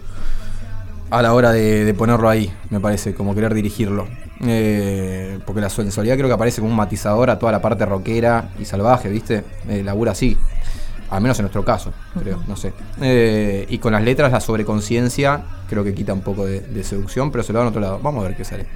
a 1.10 1.22
la 1.22 1.34
hora 1.34 1.52
de, 1.52 1.84
de 1.84 1.94
ponerlo 1.94 2.28
ahí, 2.28 2.52
me 2.70 2.80
parece, 2.80 3.14
como 3.14 3.34
querer 3.34 3.54
dirigirlo. 3.54 4.06
Eh, 4.46 5.38
porque 5.44 5.60
la 5.60 5.70
sensualidad 5.70 6.16
creo 6.16 6.28
que 6.28 6.34
aparece 6.34 6.60
como 6.60 6.70
un 6.70 6.76
matizador 6.76 7.30
a 7.30 7.38
toda 7.38 7.52
la 7.52 7.62
parte 7.62 7.86
rockera 7.86 8.50
y 8.58 8.64
salvaje, 8.64 9.08
¿viste? 9.08 9.44
Eh, 9.68 9.82
labura 9.82 10.12
así. 10.12 10.36
Al 11.10 11.20
menos 11.20 11.38
en 11.38 11.44
nuestro 11.44 11.64
caso, 11.64 11.92
creo, 12.18 12.42
no 12.48 12.56
sé. 12.56 12.72
Eh, 13.00 13.66
y 13.68 13.78
con 13.78 13.92
las 13.92 14.02
letras, 14.02 14.32
la 14.32 14.40
sobreconciencia, 14.40 15.42
creo 15.68 15.84
que 15.84 15.94
quita 15.94 16.12
un 16.12 16.22
poco 16.22 16.44
de, 16.44 16.60
de 16.60 16.82
seducción, 16.82 17.30
pero 17.30 17.44
se 17.44 17.52
lo 17.52 17.58
da 17.58 17.64
en 17.66 17.68
otro 17.68 17.80
lado. 17.80 18.00
Vamos 18.02 18.24
a 18.24 18.28
ver 18.28 18.36
qué 18.36 18.44
sale. 18.44 18.66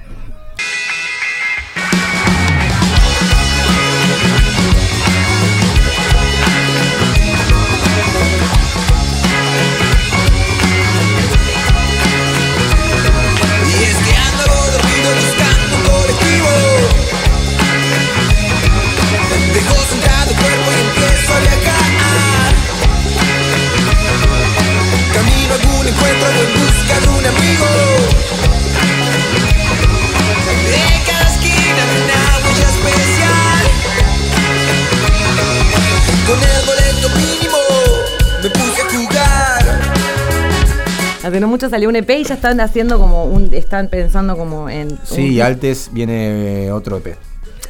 Hace 41.29 41.39
no 41.39 41.47
mucho 41.47 41.69
salió 41.69 41.89
un 41.89 41.95
EP 41.95 42.09
y 42.09 42.23
ya 42.23 42.35
están 42.35 42.59
haciendo 42.59 42.99
como 42.99 43.25
un. 43.25 43.53
Están 43.53 43.87
pensando 43.87 44.35
como 44.37 44.69
en. 44.69 44.97
Sí, 45.03 45.21
un- 45.21 45.31
y 45.31 45.41
antes 45.41 45.89
viene 45.93 46.65
eh, 46.65 46.71
otro 46.71 46.97
EP. 46.97 47.15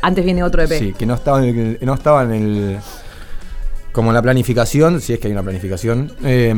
Antes 0.01 0.23
viene 0.25 0.43
otro 0.43 0.61
E 0.61 0.65
EP. 0.65 0.79
Sí, 0.79 0.93
que 0.97 1.05
no 1.05 1.13
estaba 1.13 1.45
en 1.45 1.57
el, 1.59 1.79
no 1.81 1.93
estaba 1.93 2.23
en 2.23 2.31
el. 2.31 2.77
Como 3.91 4.11
en 4.11 4.15
la 4.15 4.21
planificación, 4.21 5.01
si 5.01 5.13
es 5.13 5.19
que 5.19 5.27
hay 5.27 5.33
una 5.33 5.43
planificación. 5.43 6.11
eh, 6.23 6.53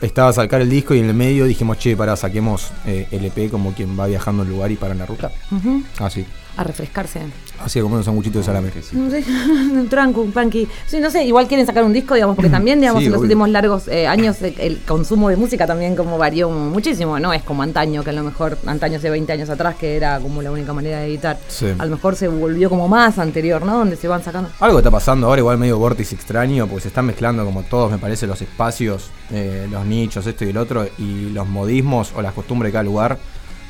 estaba 0.00 0.30
a 0.30 0.32
sacar 0.32 0.62
el 0.62 0.70
disco 0.70 0.94
y 0.94 0.98
en 1.00 1.04
el 1.10 1.14
medio 1.14 1.44
dijimos, 1.44 1.76
che, 1.78 1.94
para 1.94 2.16
saquemos 2.16 2.70
eh, 2.86 3.06
el 3.10 3.22
EP 3.26 3.50
como 3.50 3.74
quien 3.74 3.98
va 4.00 4.06
viajando 4.06 4.42
al 4.44 4.48
lugar 4.48 4.70
y 4.70 4.76
para 4.76 4.92
en 4.92 4.98
la 5.00 5.04
ruta. 5.06 5.30
Ujú. 5.50 5.82
Así. 5.98 6.24
A 6.60 6.62
refrescarse. 6.62 7.20
Así 7.64 7.80
como 7.80 7.94
unos 7.94 8.04
sanguchitos 8.04 8.40
de 8.42 8.44
salame. 8.44 8.70
Que 8.70 8.82
sí. 8.82 8.94
No 8.94 9.08
sé, 9.10 9.24
un 9.72 9.88
tranco, 9.88 10.20
un 10.20 10.30
punky. 10.30 10.68
Sí, 10.86 11.00
no 11.00 11.10
sé, 11.10 11.24
igual 11.24 11.46
quieren 11.48 11.64
sacar 11.66 11.84
un 11.84 11.92
disco, 11.94 12.12
digamos, 12.14 12.36
porque 12.36 12.50
también, 12.58 12.80
digamos, 12.80 13.00
Sí, 13.00 13.06
en 13.06 13.12
los 13.12 13.20
obvio. 13.20 13.24
últimos 13.28 13.48
largos 13.48 13.88
eh, 13.88 14.06
años 14.06 14.36
el 14.42 14.82
consumo 14.86 15.30
de 15.30 15.36
música 15.36 15.66
también 15.66 15.96
como 15.96 16.18
varió 16.18 16.50
muchísimo, 16.50 17.18
¿no? 17.18 17.32
Es 17.32 17.42
como 17.42 17.62
antaño, 17.62 18.04
que 18.04 18.10
a 18.10 18.12
lo 18.12 18.22
mejor, 18.24 18.58
antaño 18.66 18.98
hace 18.98 19.08
20 19.08 19.32
años 19.32 19.48
atrás, 19.48 19.76
que 19.76 19.96
era 19.96 20.20
como 20.20 20.42
la 20.42 20.50
única 20.50 20.74
manera 20.74 20.98
de 21.00 21.06
editar. 21.06 21.38
Sí. 21.48 21.66
A 21.78 21.86
lo 21.86 21.92
mejor 21.92 22.14
se 22.14 22.28
volvió 22.28 22.68
como 22.68 22.88
más 22.88 23.18
anterior, 23.18 23.64
¿no? 23.64 23.78
Donde 23.78 23.96
se 23.96 24.06
van 24.06 24.22
sacando. 24.22 24.50
Algo 24.60 24.78
está 24.78 24.90
pasando 24.90 25.28
ahora, 25.28 25.38
igual 25.40 25.56
medio 25.56 25.78
vórtice 25.78 26.14
extraño, 26.14 26.66
porque 26.66 26.82
se 26.82 26.88
están 26.88 27.06
mezclando 27.06 27.42
como 27.46 27.62
todos, 27.62 27.90
me 27.90 27.96
parece, 27.96 28.26
los 28.26 28.42
espacios, 28.42 29.10
eh, 29.30 29.66
los 29.70 29.86
nichos, 29.86 30.26
esto 30.26 30.44
y 30.44 30.50
el 30.50 30.58
otro, 30.58 30.86
y 30.98 31.30
los 31.30 31.48
modismos 31.48 32.12
o 32.14 32.20
las 32.20 32.34
costumbres 32.34 32.68
de 32.68 32.72
cada 32.74 32.84
lugar 32.84 33.18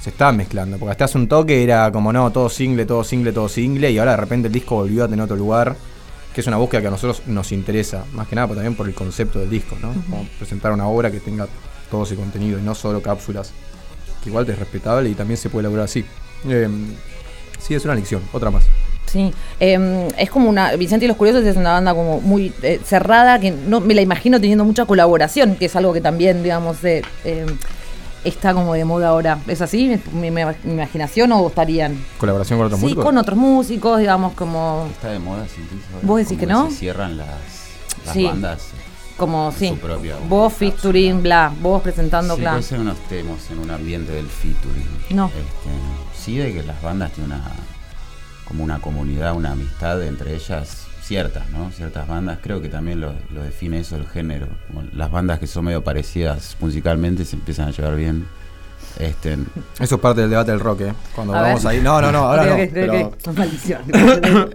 se 0.00 0.10
están 0.10 0.36
mezclando. 0.36 0.78
Porque 0.78 0.92
hasta 0.92 1.04
hace 1.04 1.18
un 1.18 1.28
toque 1.28 1.62
era 1.62 1.90
como, 1.92 2.12
no, 2.12 2.30
todo 2.30 2.48
single, 2.48 2.86
todo 2.86 3.04
single, 3.04 3.32
todo 3.32 3.48
single, 3.48 3.90
y 3.90 3.98
ahora 3.98 4.12
de 4.12 4.16
repente 4.18 4.48
el 4.48 4.52
disco 4.52 4.76
volvió 4.76 5.04
a 5.04 5.08
tener 5.08 5.24
otro 5.24 5.36
lugar, 5.36 5.76
que 6.34 6.40
es 6.40 6.46
una 6.46 6.56
búsqueda 6.56 6.80
que 6.80 6.86
a 6.88 6.90
nosotros 6.90 7.22
nos 7.26 7.52
interesa, 7.52 8.04
más 8.12 8.28
que 8.28 8.36
nada 8.36 8.48
pero 8.48 8.56
también 8.56 8.76
por 8.76 8.86
el 8.86 8.94
concepto 8.94 9.38
del 9.38 9.50
disco, 9.50 9.76
¿no? 9.80 9.92
Como 10.08 10.26
presentar 10.38 10.72
una 10.72 10.86
obra 10.86 11.10
que 11.10 11.20
tenga 11.20 11.46
todo 11.90 12.04
ese 12.04 12.14
contenido 12.14 12.58
y 12.58 12.62
no 12.62 12.74
solo 12.74 13.02
cápsulas, 13.02 13.52
que 14.22 14.30
igual 14.30 14.48
es 14.48 14.58
respetable 14.58 15.10
y 15.10 15.14
también 15.14 15.36
se 15.36 15.50
puede 15.50 15.62
elaborar 15.62 15.84
así. 15.86 16.04
Eh, 16.48 16.68
sí, 17.58 17.74
es 17.74 17.84
una 17.84 17.94
lección, 17.94 18.22
otra 18.32 18.50
más. 18.50 18.64
Sí, 19.06 19.32
eh, 19.58 20.08
es 20.16 20.30
como 20.30 20.48
una. 20.48 20.76
Vicente 20.76 21.04
y 21.04 21.08
los 21.08 21.16
Curiosos 21.16 21.44
es 21.44 21.56
una 21.56 21.72
banda 21.72 21.94
como 21.94 22.20
muy 22.20 22.52
eh, 22.62 22.80
cerrada, 22.84 23.40
que 23.40 23.50
no 23.50 23.80
me 23.80 23.92
la 23.94 24.02
imagino 24.02 24.40
teniendo 24.40 24.64
mucha 24.64 24.84
colaboración, 24.84 25.56
que 25.56 25.64
es 25.66 25.74
algo 25.74 25.92
que 25.92 26.00
también, 26.00 26.44
digamos, 26.44 26.84
eh, 26.84 27.02
está 28.24 28.52
como 28.54 28.74
de 28.74 28.84
moda 28.84 29.08
ahora. 29.08 29.38
¿Es 29.46 29.60
así? 29.62 29.98
¿Mi, 30.12 30.30
mi- 30.30 30.44
mi 30.64 30.72
imaginación 30.72 31.32
o 31.32 31.46
estarían? 31.48 31.96
Colaboración 32.18 32.58
con 32.58 32.66
otros 32.66 32.80
Sí, 32.80 32.84
músicos. 32.86 33.04
con 33.04 33.18
otros 33.18 33.38
músicos, 33.38 33.98
digamos, 33.98 34.32
como. 34.34 34.86
Está 34.90 35.08
de 35.08 35.18
moda, 35.18 35.46
ahora? 35.48 36.06
¿Vos 36.06 36.18
decís 36.18 36.38
que 36.38 36.46
no? 36.46 36.70
Se 36.70 36.76
cierran 36.76 37.16
las, 37.16 37.28
las 38.04 38.14
Sí. 38.14 38.24
bandas. 38.24 38.62
Como, 39.16 39.52
sí. 39.52 39.68
su 39.68 39.76
propia 39.78 40.16
Vos 40.30 40.52
featuring, 40.54 41.22
bla. 41.22 41.52
Vos 41.60 41.82
presentando, 41.82 42.36
Sí, 42.36 42.40
bla. 42.40 42.52
puede 42.52 42.62
ser 42.62 42.78
que 42.78 42.84
no 42.84 42.92
estemos 42.92 43.50
en 43.50 43.58
un 43.58 43.70
ambiente 43.70 44.12
del 44.12 44.26
featuring. 44.26 44.88
No. 45.10 45.26
Este, 45.26 46.18
sí, 46.18 46.38
de 46.38 46.54
que 46.54 46.62
las 46.62 46.80
bandas 46.80 47.12
tienen 47.12 47.32
una 47.32 47.50
como 48.48 48.64
una 48.64 48.80
comunidad, 48.80 49.34
una 49.36 49.52
amistad 49.52 50.02
entre 50.02 50.34
ellas 50.34 50.86
ciertas, 51.10 51.50
¿no? 51.50 51.72
Ciertas 51.72 52.06
bandas, 52.06 52.38
creo 52.40 52.62
que 52.62 52.68
también 52.68 53.00
lo, 53.00 53.12
lo 53.34 53.42
define 53.42 53.80
eso 53.80 53.96
el 53.96 54.06
género. 54.06 54.46
Como 54.68 54.84
las 54.92 55.10
bandas 55.10 55.40
que 55.40 55.48
son 55.48 55.64
medio 55.64 55.82
parecidas 55.82 56.56
musicalmente 56.60 57.24
se 57.24 57.34
empiezan 57.34 57.66
a 57.66 57.70
llevar 57.72 57.96
bien. 57.96 58.28
Este, 58.96 59.36
Eso 59.80 59.94
es 59.96 60.00
parte 60.00 60.20
del 60.20 60.30
debate 60.30 60.52
del 60.52 60.60
rock, 60.60 60.82
¿eh? 60.82 60.92
Cuando 61.12 61.34
A 61.34 61.42
vamos 61.42 61.64
ver. 61.64 61.72
ahí. 61.72 61.80
No, 61.82 62.00
no, 62.00 62.12
no, 62.12 62.18
ahora 62.18 62.44
no. 62.46 62.56
pero- 62.72 62.92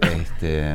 este, 0.00 0.74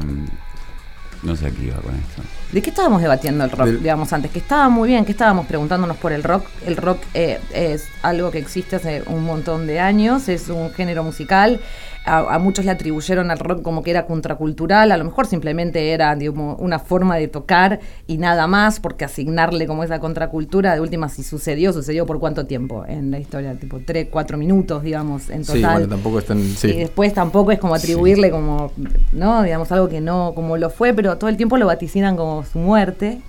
no 1.24 1.36
sé 1.36 1.48
a 1.48 1.50
qué 1.52 1.64
iba 1.64 1.78
con 1.78 1.96
esto. 1.96 2.22
¿De 2.52 2.62
qué 2.62 2.70
estábamos 2.70 3.02
debatiendo 3.02 3.44
el 3.46 3.52
rock, 3.52 3.66
Del- 3.68 3.80
digamos, 3.82 4.12
antes? 4.12 4.30
Que 4.32 4.40
estaba 4.40 4.68
muy 4.70 4.90
bien, 4.90 5.06
que 5.06 5.12
estábamos 5.14 5.46
preguntándonos 5.46 5.96
por 5.98 6.12
el 6.12 6.22
rock. 6.24 6.46
El 6.66 6.76
rock 6.76 7.00
eh, 7.14 7.40
es 7.54 7.88
algo 8.02 8.30
que 8.32 8.40
existe 8.40 8.76
hace 8.76 9.04
un 9.08 9.24
montón 9.24 9.68
de 9.68 9.80
años, 9.80 10.28
es 10.28 10.50
un 10.50 10.70
género 10.72 11.04
musical. 11.04 11.62
A, 12.04 12.34
a 12.34 12.40
muchos 12.40 12.66
le 12.66 12.72
atribuyeron 12.72 13.30
al 13.30 13.38
rock 13.38 13.62
como 13.62 13.84
que 13.84 13.92
era 13.92 14.08
contracultural, 14.08 14.92
a 14.92 14.98
lo 14.98 15.04
mejor 15.04 15.28
simplemente 15.28 15.92
era 15.92 16.16
digamos, 16.16 16.56
una 16.60 16.80
forma 16.80 17.16
de 17.18 17.28
tocar 17.28 17.80
y 18.08 18.18
nada 18.18 18.48
más, 18.48 18.80
porque 18.80 19.06
asignarle 19.06 19.68
como 19.68 19.84
esa 19.84 20.00
contracultura, 20.00 20.74
de 20.74 20.82
última, 20.82 21.10
si 21.10 21.22
sucedió, 21.22 21.72
sucedió 21.74 22.08
por 22.08 22.20
cuánto 22.20 22.48
tiempo 22.48 22.84
en 22.88 23.12
la 23.12 23.20
historia, 23.20 23.54
tipo 23.54 23.80
3, 23.86 24.08
4 24.10 24.36
minutos, 24.40 24.82
digamos, 24.82 25.30
en 25.30 25.44
total. 25.46 25.56
Sí, 25.58 25.64
bueno, 25.64 25.88
tampoco 25.90 26.18
están. 26.18 26.40
Y 26.40 26.50
Sí. 26.56 26.74
después 26.74 27.14
tampoco 27.14 27.52
es 27.52 27.60
como 27.60 27.76
atribuirle 27.76 28.32
como, 28.32 28.72
¿no? 29.12 29.44
Digamos, 29.44 29.72
algo 29.72 29.88
que 29.88 30.02
no 30.02 30.32
como 30.34 30.58
lo 30.58 30.72
fue, 30.72 30.96
pero 30.96 31.20
todo 31.20 31.30
el 31.30 31.38
tiempo 31.38 31.58
lo 31.58 31.68
vaticinan 31.68 32.18
como 32.18 32.41
su 32.46 32.60
muerte. 32.60 33.22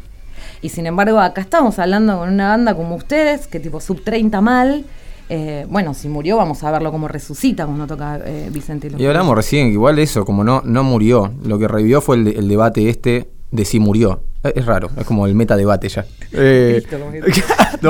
Y 0.61 0.69
sin 0.71 0.87
embargo, 0.87 1.21
acá 1.21 1.40
estamos 1.40 1.78
hablando 1.78 2.19
con 2.19 2.28
una 2.28 2.49
banda 2.49 2.75
como 2.75 2.95
ustedes, 2.97 3.47
que 3.47 3.61
tipo 3.61 3.81
sub 3.81 4.02
30 4.04 4.40
mal. 4.40 4.85
Eh, 5.28 5.66
bueno, 5.69 5.95
si 5.95 6.09
murió, 6.09 6.37
vamos 6.37 6.62
a 6.62 6.71
verlo 6.71 6.90
como 6.92 7.09
resucita 7.09 7.64
cuando 7.64 7.87
toca 7.87 8.21
eh, 8.25 8.49
Vicente. 8.52 8.90
los 8.90 9.00
Y 9.00 9.07
hablamos 9.07 9.35
recién, 9.37 9.69
igual 9.69 9.99
eso, 9.99 10.25
como 10.25 10.45
no, 10.45 10.61
no 10.64 10.83
murió. 10.85 11.33
Lo 11.45 11.59
que 11.59 11.69
revivió 11.69 12.00
fue 12.00 12.16
el, 12.16 12.25
de- 12.25 12.31
el 12.33 12.49
debate 12.49 12.88
este 12.88 13.28
de 13.50 13.64
si 13.64 13.78
murió. 13.81 14.21
Es, 14.42 14.52
es 14.57 14.66
raro, 14.66 14.90
es 14.97 15.07
como 15.07 15.26
el 15.26 15.35
metadebate 15.35 15.88
ya. 15.88 16.04
Eh. 16.33 16.83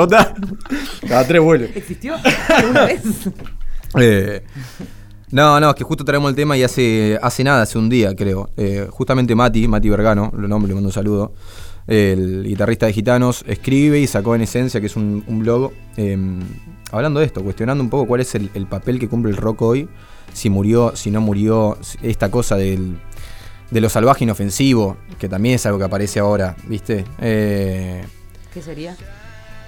Cada 1.07 1.27
tres 1.27 1.41
vuelve. 1.41 1.71
¿Existió 1.75 2.15
alguna 2.49 2.85
vez? 2.85 3.01
Eh, 3.99 4.41
no, 5.33 5.59
no, 5.59 5.69
es 5.71 5.75
que 5.75 5.83
justo 5.83 6.05
traemos 6.05 6.29
el 6.29 6.35
tema 6.35 6.55
y 6.55 6.63
hace, 6.63 7.19
hace 7.21 7.43
nada, 7.43 7.63
hace 7.63 7.77
un 7.77 7.89
día 7.89 8.15
creo. 8.15 8.49
Eh, 8.55 8.87
justamente 8.89 9.35
Mati, 9.35 9.67
Mati 9.67 9.89
Vergano, 9.89 10.31
lo 10.35 10.47
nombre, 10.47 10.69
le 10.69 10.75
mando 10.75 10.87
un 10.87 10.93
saludo. 10.93 11.33
El 11.87 12.45
guitarrista 12.45 12.85
de 12.85 12.93
Gitanos 12.93 13.43
escribe 13.47 13.99
y 13.99 14.07
sacó 14.07 14.35
en 14.35 14.41
esencia, 14.41 14.79
que 14.79 14.85
es 14.85 14.95
un, 14.95 15.23
blog, 15.27 15.73
eh, 15.97 16.17
hablando 16.91 17.19
de 17.19 17.25
esto, 17.25 17.43
cuestionando 17.43 17.83
un 17.83 17.89
poco 17.89 18.07
cuál 18.07 18.21
es 18.21 18.35
el, 18.35 18.49
el 18.53 18.67
papel 18.67 18.99
que 18.99 19.09
cumple 19.09 19.31
el 19.31 19.37
rock 19.37 19.63
hoy, 19.63 19.89
si 20.31 20.49
murió, 20.49 20.95
si 20.95 21.11
no 21.11 21.19
murió, 21.19 21.77
esta 22.01 22.31
cosa 22.31 22.55
del, 22.55 22.97
de 23.73 23.81
lo 23.81 23.89
salvaje 23.89 24.23
inofensivo, 24.23 24.97
que 25.17 25.27
también 25.27 25.55
es 25.55 25.65
algo 25.65 25.79
que 25.79 25.85
aparece 25.85 26.19
ahora, 26.19 26.55
¿viste? 26.67 27.05
Eh, 27.19 28.03
¿Qué 28.53 28.61
sería? 28.61 28.95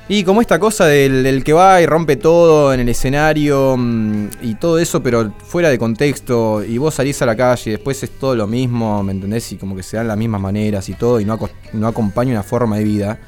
Y 0.07 0.23
como 0.23 0.41
esta 0.41 0.59
cosa 0.59 0.85
del, 0.85 1.23
del 1.23 1.43
que 1.43 1.53
va 1.53 1.81
y 1.81 1.87
rompe 1.87 2.15
todo 2.15 2.73
en 2.73 2.79
el 2.79 2.89
escenario 2.89 3.75
mm, 3.75 4.27
y 4.43 4.55
todo 4.55 4.77
eso, 4.77 5.01
pero 5.01 5.31
fuera 5.39 5.69
de 5.69 5.79
contexto, 5.79 6.63
y 6.63 6.77
vos 6.77 6.93
salís 6.93 7.19
a 7.23 7.25
la 7.25 7.35
calle 7.35 7.71
y 7.71 7.71
después 7.71 8.03
es 8.03 8.11
todo 8.11 8.35
lo 8.35 8.45
mismo, 8.45 9.01
¿me 9.01 9.13
entendés? 9.13 9.51
Y 9.51 9.57
como 9.57 9.75
que 9.75 9.81
se 9.81 9.97
dan 9.97 10.07
las 10.07 10.17
mismas 10.17 10.41
maneras 10.41 10.87
y 10.89 10.93
todo, 10.93 11.19
y 11.19 11.25
no, 11.25 11.39
no 11.73 11.87
acompaña 11.87 12.31
una 12.31 12.43
forma 12.43 12.77
de 12.77 12.83
vida. 12.83 13.19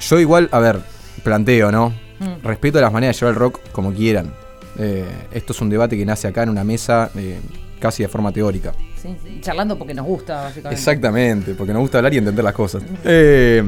Yo 0.00 0.18
igual, 0.18 0.48
a 0.52 0.58
ver, 0.58 0.80
planteo, 1.22 1.70
¿no? 1.70 1.90
Mm. 2.18 2.42
Respeto 2.42 2.80
las 2.80 2.92
maneras 2.92 3.16
de 3.16 3.20
llevar 3.20 3.34
el 3.34 3.40
rock 3.40 3.60
como 3.72 3.92
quieran. 3.92 4.32
Eh, 4.78 5.04
esto 5.32 5.52
es 5.52 5.60
un 5.60 5.68
debate 5.68 5.96
que 5.98 6.06
nace 6.06 6.28
acá 6.28 6.42
en 6.42 6.48
una 6.48 6.64
mesa 6.64 7.10
eh, 7.14 7.40
casi 7.78 8.02
de 8.02 8.08
forma 8.08 8.32
teórica. 8.32 8.72
Sí, 9.00 9.14
sí, 9.22 9.38
charlando 9.42 9.76
porque 9.76 9.92
nos 9.92 10.06
gusta, 10.06 10.44
básicamente. 10.44 10.74
Exactamente, 10.74 11.54
porque 11.54 11.74
nos 11.74 11.82
gusta 11.82 11.98
hablar 11.98 12.14
y 12.14 12.18
entender 12.18 12.42
las 12.42 12.54
cosas. 12.54 12.82
Eh, 13.04 13.62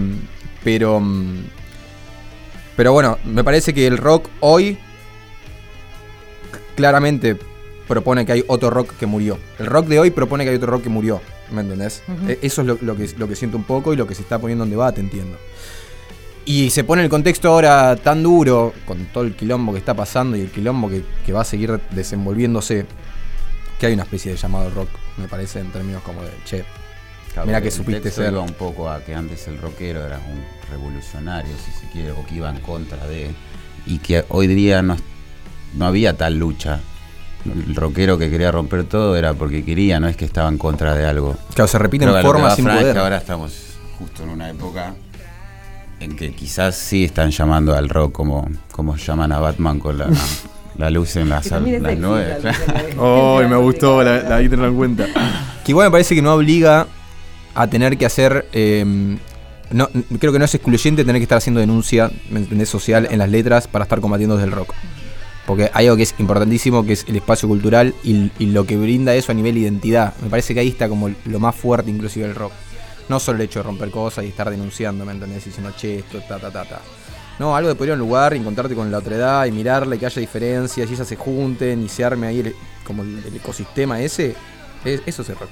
pero. 0.65 1.01
mm, 1.01 1.45
Pero 2.77 2.93
bueno, 2.93 3.19
me 3.25 3.43
parece 3.43 3.73
que 3.73 3.87
el 3.87 3.97
rock 3.99 4.29
hoy 4.41 4.77
claramente 6.75 7.37
propone 7.89 8.27
que 8.27 8.33
hay 8.33 8.45
otro 8.49 8.71
rock 8.71 8.95
que 8.99 9.07
murió. 9.07 9.39
El 9.59 9.67
rock 9.67 9.87
de 9.87 9.99
hoy 9.99 10.11
propone 10.11 10.45
que 10.45 10.51
hay 10.51 10.57
otro 10.57 10.71
rock 10.73 10.83
que 10.85 10.89
murió. 10.89 11.21
¿Me 11.53 11.61
entendés? 11.63 12.03
Eh, 12.29 12.39
Eso 12.43 12.61
es 12.63 12.67
lo, 12.67 12.79
lo 12.83 12.97
que, 12.97 13.09
lo 13.17 13.29
que 13.29 13.37
siento 13.37 13.57
un 13.57 13.65
poco 13.65 13.93
y 13.93 13.97
lo 13.97 14.07
que 14.07 14.15
se 14.15 14.23
está 14.23 14.39
poniendo 14.39 14.65
en 14.65 14.71
debate, 14.71 15.01
entiendo. 15.01 15.39
Y 16.45 16.71
se 16.71 16.85
pone 16.85 17.03
el 17.03 17.09
contexto 17.09 17.49
ahora 17.49 17.97
tan 17.97 18.23
duro, 18.23 18.73
con 18.85 19.07
todo 19.07 19.25
el 19.25 19.35
quilombo 19.35 19.73
que 19.73 19.79
está 19.79 19.95
pasando 19.95 20.37
y 20.37 20.43
el 20.43 20.51
quilombo 20.51 20.89
que, 20.89 21.03
que 21.25 21.33
va 21.33 21.41
a 21.43 21.45
seguir 21.45 21.81
desenvolviéndose, 21.91 22.87
que 23.81 23.87
hay 23.87 23.95
una 23.95 24.03
especie 24.05 24.33
de 24.33 24.37
llamado 24.39 24.71
rock, 24.71 24.89
me 25.17 25.29
parece, 25.29 25.61
en 25.61 25.71
términos 25.73 26.03
como 26.03 26.23
de, 26.23 26.31
che, 26.45 26.65
Mirá 27.45 27.61
que 27.61 27.71
supiste 27.71 28.01
texto 28.03 28.23
ser. 28.23 28.33
iba 28.33 28.43
un 28.43 28.53
poco 28.55 28.89
a 28.91 29.01
que 29.05 29.15
antes 29.15 29.47
el 29.49 29.59
rockero 29.59 30.05
era 30.05 30.19
un 30.19 30.43
revolucionario, 30.71 31.53
si 31.65 31.71
se 31.73 31.91
quiere, 31.93 32.13
o 32.13 32.25
que 32.27 32.37
iba 32.37 32.49
en 32.51 32.61
contra 32.61 33.07
de. 33.07 33.31
Y 33.87 33.99
que 33.99 34.25
hoy 34.31 34.47
día 34.47 34.83
no, 34.83 34.97
no 35.75 35.87
había 35.87 36.17
tal 36.17 36.39
lucha. 36.39 36.81
El 37.45 37.77
rockero 37.77 38.19
que 38.19 38.29
quería 38.31 38.51
romper 38.51 38.85
todo 38.85 39.15
era 39.17 39.35
porque 39.35 39.65
quería, 39.65 40.01
no 40.01 40.09
es 40.09 40.17
que 40.17 40.25
estaba 40.25 40.49
en 40.49 40.59
contra 40.59 40.95
de 40.95 41.07
algo. 41.07 41.37
Claro, 41.55 41.69
se 41.69 41.79
repiten 41.79 42.09
Creo 42.09 42.15
que 42.15 42.19
a 42.21 42.23
lo 42.23 42.29
que 42.29 42.33
formas 42.33 42.53
va 42.53 42.57
sin 42.57 42.65
Fran 42.65 42.77
es 42.77 42.83
poder. 42.83 42.95
que 42.95 43.01
ahora 43.01 43.17
estamos 43.19 43.53
justo 43.99 44.23
en 44.25 44.29
una 44.31 44.51
época 44.51 44.95
en 46.01 46.17
que 46.17 46.33
quizás 46.33 46.75
sí 46.77 47.05
están 47.05 47.31
llamando 47.31 47.75
al 47.75 47.89
rock 47.89 48.13
como, 48.13 48.49
como 48.73 48.97
llaman 48.97 49.33
a 49.33 49.39
Batman 49.39 49.79
con 49.79 49.97
la, 49.97 50.09
la 50.77 50.91
luz 50.91 51.17
en 51.17 51.29
las 51.29 51.45
sexy, 51.47 51.79
nueve. 51.99 52.39
la 52.43 52.53
en 52.53 52.99
Oh, 52.99 53.41
me 53.49 53.57
gustó, 53.57 54.03
la, 54.03 54.23
la 54.23 54.37
ahí 54.37 54.49
tenerlo 54.49 54.69
en 54.73 54.77
cuenta. 54.77 55.07
Que 55.65 55.73
igual 55.73 55.87
me 55.87 55.93
parece 55.93 56.15
que 56.15 56.23
no 56.23 56.35
obliga 56.35 56.87
a 57.57 57.67
tener 57.69 57.99
que 57.99 58.07
hacer. 58.07 58.47
eh, 58.53 58.85
no, 59.71 59.89
creo 60.21 60.33
que 60.33 60.39
no 60.39 60.45
es 60.45 60.55
excluyente 60.55 61.05
tener 61.05 61.19
que 61.19 61.25
estar 61.25 61.39
haciendo 61.39 61.59
denuncia 61.59 62.09
¿me 62.31 62.67
social 62.67 63.09
en 63.11 63.19
las 63.19 63.29
letras 63.29 63.67
para 63.67 63.83
estar 63.83 64.01
combatiendo 64.01 64.37
desde 64.37 64.47
el 64.49 64.53
rock. 64.53 64.73
Porque 65.45 65.71
hay 65.75 65.87
algo 65.87 65.97
que 65.97 66.05
es 66.05 66.15
importantísimo, 66.19 66.85
que 66.87 66.93
es 66.93 67.05
el 67.09 67.17
espacio 67.17 67.49
cultural 67.49 67.95
y, 68.05 68.31
lo 68.47 68.65
que 68.65 68.77
brinda 68.77 69.15
eso 69.15 69.33
a 69.33 69.35
nivel 69.35 69.59
identidad. 69.59 70.15
Me 70.23 70.29
parece 70.29 70.55
que 70.55 70.61
ahí 70.61 70.69
está 70.69 70.89
como 70.89 71.11
lo 71.25 71.41
más 71.41 71.55
fuerte 71.57 71.91
inclusive 71.91 72.27
del 72.27 72.37
rock. 72.37 72.53
No 73.09 73.19
solo 73.21 73.39
el 73.39 73.45
hecho 73.45 73.61
de 73.61 73.65
romper 73.65 73.91
cosas 73.91 74.25
y 74.25 74.29
estar 74.29 74.51
denunciando, 74.51 75.05
¿me 75.05 75.13
entendés? 75.13 75.45
Diciendo, 75.45 75.73
che, 75.77 76.01
esto, 76.01 76.21
ta, 76.29 76.39
ta, 76.39 76.51
ta, 76.51 76.65
ta. 76.65 76.81
No, 77.39 77.55
algo 77.55 77.69
de 77.69 77.75
poner 77.77 77.93
un 77.95 78.01
lugar, 78.01 78.35
y 78.35 78.39
encontrarte 78.39 78.75
con 78.75 78.91
la 78.91 78.99
otra 78.99 79.15
edad 79.17 79.47
y 79.47 79.53
mirarla 79.53 79.95
y 79.95 79.99
que 79.99 80.07
haya 80.07 80.21
diferencias 80.21 80.91
y 80.91 80.95
esas 80.95 81.07
se 81.07 81.17
junten 81.17 81.85
y 81.85 81.89
se 81.89 82.05
arme 82.05 82.27
ahí 82.29 82.41
el- 82.41 82.55
como 82.85 83.03
el, 83.03 83.23
el 83.25 83.37
ecosistema 83.37 84.01
ese. 84.01 84.35
es- 84.85 85.03
eso 85.07 85.23
es 85.23 85.29
el 85.29 85.37
rock. 85.37 85.51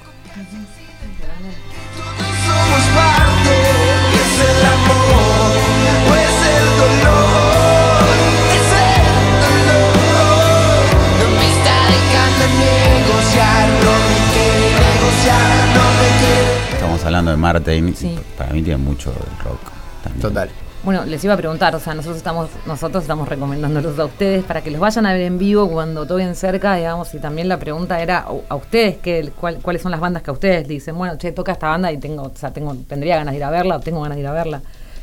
Hablando 17.14 17.30
de 17.32 17.36
Martin, 17.36 17.94
Sí. 17.96 18.18
para 18.36 18.52
mí 18.52 18.62
tiene 18.62 18.78
mucho 18.78 19.10
del 19.10 19.38
rock. 19.44 19.60
También. 20.02 20.20
Total. 20.22 20.50
Bueno, 20.82 21.02
les 21.06 21.24
iba 21.24 21.32
a 21.32 21.36
preguntar, 21.38 21.74
o 21.74 21.80
sea, 21.80 21.94
nosotros 21.94 22.18
estamos, 22.18 22.50
nosotros 22.66 23.02
estamos 23.04 23.26
recomendándolos 23.26 23.98
a 23.98 24.04
ustedes 24.04 24.44
para 24.44 24.60
que 24.62 24.70
los 24.70 24.78
vayan 24.80 25.06
a 25.06 25.14
ver 25.14 25.22
en 25.22 25.38
vivo 25.38 25.70
cuando 25.70 26.06
toquen 26.06 26.34
cerca, 26.34 26.74
digamos, 26.74 27.14
y 27.14 27.18
también 27.20 27.48
la 27.48 27.58
pregunta 27.58 28.02
era 28.02 28.26
a 28.48 28.54
ustedes, 28.54 28.98
¿qué, 29.02 29.32
cuál- 29.40 29.60
¿cuáles 29.62 29.80
son 29.80 29.92
las 29.92 30.00
bandas 30.00 30.22
que 30.22 30.28
a 30.30 30.34
ustedes 30.34 30.68
dicen? 30.68 30.94
Bueno, 30.98 31.16
che, 31.16 31.32
toca 31.32 31.52
esta 31.52 31.68
banda 31.68 31.90
y 31.90 31.96
tengo, 31.96 32.24
o 32.24 32.32
sea, 32.36 32.52
tengo, 32.52 32.76
tendría 32.86 33.16
ganas 33.16 33.32
de 33.32 33.38
ir 33.38 33.44
a 33.44 33.50
verla 33.50 33.76
o 33.76 33.80
tengo 33.80 34.02
ganas 34.02 34.16
de 34.16 34.20
ir 34.22 34.26
a 34.26 34.32
verla. 34.32 34.60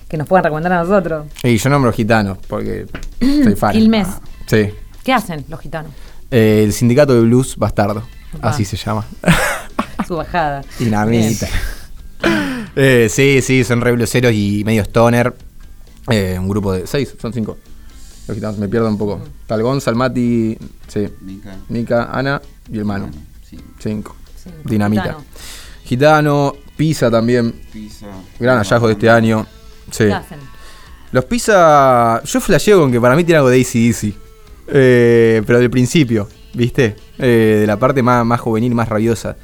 Que 0.08 0.18
nos 0.18 0.27
puedan 0.27 0.44
recomendar 0.44 0.74
a 0.74 0.84
nosotros. 0.84 1.25
Y 1.41 1.58
yo 1.58 1.70
nombro 1.72 1.91
gitanos 1.94 2.38
porque 2.48 2.86
soy 3.20 3.56
fan. 3.56 3.72
Quilmes. 3.72 4.08
Sí. 4.46 4.70
¿Qué 5.03 5.13
hacen 5.13 5.46
los 5.48 5.60
gitanos? 5.62 5.94
Eh, 6.30 6.62
el 6.63 6.74
sindicato 6.74 7.13
de 7.15 7.22
blues 7.22 7.56
bastardo. 7.58 8.03
Así 8.41 8.65
se 8.65 8.77
llama. 8.77 9.03
Su 10.08 10.15
bajada. 10.18 10.62
Dinamita. 10.80 11.48
Eh, 12.75 13.08
sí, 13.10 13.42
sí, 13.42 13.63
son 13.63 13.82
re 13.82 13.92
blueseros 13.92 14.32
y 14.34 14.63
medio 14.66 14.84
stoner. 14.84 15.34
Eh, 16.10 16.38
un 16.40 16.48
grupo 16.48 16.74
de 16.74 16.88
seis, 16.88 17.16
son 17.22 17.34
cinco. 17.34 17.58
Los 18.28 18.36
gitanos, 18.36 18.58
me 18.58 18.68
pierdo 18.68 18.88
un 18.88 18.98
poco. 18.98 19.22
Talgón, 19.48 19.82
Salmati, 19.82 20.58
sí. 20.88 21.08
Nica. 21.22 21.58
Nica, 21.70 22.10
Ana 22.12 22.42
y 22.72 22.78
el 22.78 22.86
Manu. 22.86 23.10
Sí. 23.50 23.57
Cinco. 23.79 24.16
Dinamita. 24.64 25.03
gitano. 25.03 25.24
Gitano, 25.84 26.55
Pisa 26.77 27.12
también. 27.12 27.53
Pisa. 27.72 28.07
Gran 28.40 28.57
hallazgo 28.57 28.88
de 28.88 28.94
este 28.94 29.10
año. 29.10 29.46
Sí. 29.92 30.05
¿Qué 30.05 30.14
hacen? 30.14 30.40
Los 31.12 31.25
Pisa. 31.25 32.22
Yo 32.24 32.40
flasheo 32.40 32.79
con 32.79 32.92
que 32.92 33.01
para 33.01 33.16
mí 33.16 33.24
tiene 33.24 33.38
algo 33.38 33.50
de 33.50 33.60
ACDC. 33.60 34.14
Eh, 34.74 35.44
pero 35.46 35.60
del 35.60 35.70
principio, 35.70 36.29
¿viste? 36.53 36.96
Eh, 37.18 37.57
de 37.62 37.68
la 37.68 37.77
parte 37.77 38.01
más, 38.01 38.25
más 38.25 38.40
juvenil, 38.40 38.74
más 38.74 38.88
rabiosa. 38.88 39.36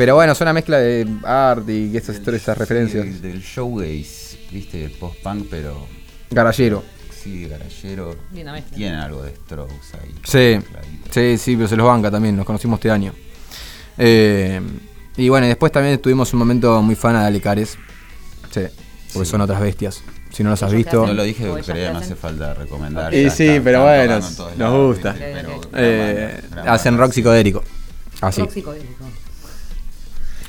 Pero 0.00 0.14
bueno, 0.14 0.34
son 0.34 0.46
una 0.46 0.54
mezcla 0.54 0.78
de 0.78 1.06
art 1.24 1.68
y 1.68 1.94
esas 1.94 2.16
historias, 2.16 2.40
esas 2.44 2.56
referencias. 2.56 3.04
Sí, 3.04 3.10
del 3.20 3.42
showgaze, 3.42 4.38
viste, 4.50 4.88
post-punk, 4.98 5.48
pero 5.50 5.86
Garallero. 6.30 6.82
sí, 7.22 7.46
garallero. 7.46 8.16
Linda 8.32 8.52
mezcla. 8.52 8.76
Tiene 8.78 8.96
algo 8.96 9.22
de 9.22 9.34
strokes 9.36 9.74
ahí. 10.02 10.14
Sí, 10.24 10.66
sí, 11.10 11.36
sí, 11.36 11.54
pero 11.54 11.68
se 11.68 11.76
los 11.76 11.86
banca 11.86 12.10
también, 12.10 12.34
nos 12.34 12.46
conocimos 12.46 12.78
este 12.78 12.90
año. 12.90 13.12
Eh, 13.98 14.58
y 15.18 15.28
bueno, 15.28 15.44
y 15.44 15.50
después 15.50 15.70
también 15.70 15.98
tuvimos 15.98 16.32
un 16.32 16.38
momento 16.38 16.80
muy 16.80 16.94
fan 16.94 17.12
de 17.12 17.26
Alecares. 17.26 17.76
Sí, 18.50 18.60
porque 19.12 19.26
Sí. 19.26 19.30
son 19.32 19.42
otras 19.42 19.60
bestias. 19.60 20.02
Si 20.32 20.42
no 20.42 20.48
los 20.48 20.62
has 20.62 20.72
visto. 20.72 21.06
No 21.06 21.12
lo 21.12 21.24
dije, 21.24 21.46
¿O 21.46 21.58
ellas 21.58 21.66
pero 21.66 21.78
qué 21.78 21.84
no 21.92 21.98
hacen? 21.98 22.12
hace 22.12 22.14
falta 22.16 22.54
recomendar. 22.54 23.12
Y 23.12 23.28
sí, 23.28 23.48
está, 23.48 23.64
pero 23.64 23.80
están 23.90 24.06
bueno, 24.08 24.14
nos 24.14 24.58
lados, 24.58 24.86
gusta. 24.94 25.14
eh, 25.18 26.38
banda, 26.40 26.62
gran 26.62 26.68
hacen 26.70 26.92
banda, 26.94 27.04
rock 27.04 27.12
psicodélico. 27.12 27.62
Así, 28.22 28.40
Rock 28.40 28.50
psicodélico. 28.52 29.04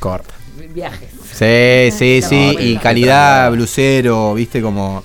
Corta. 0.01 0.33
Viajes. 0.73 1.09
Sí, 1.31 1.97
sí, 1.97 2.19
No, 2.21 2.27
sí. 2.29 2.55
Y 2.59 2.77
calidad 2.77 3.49
blusero, 3.51 4.33
viste, 4.33 4.61
como 4.61 5.01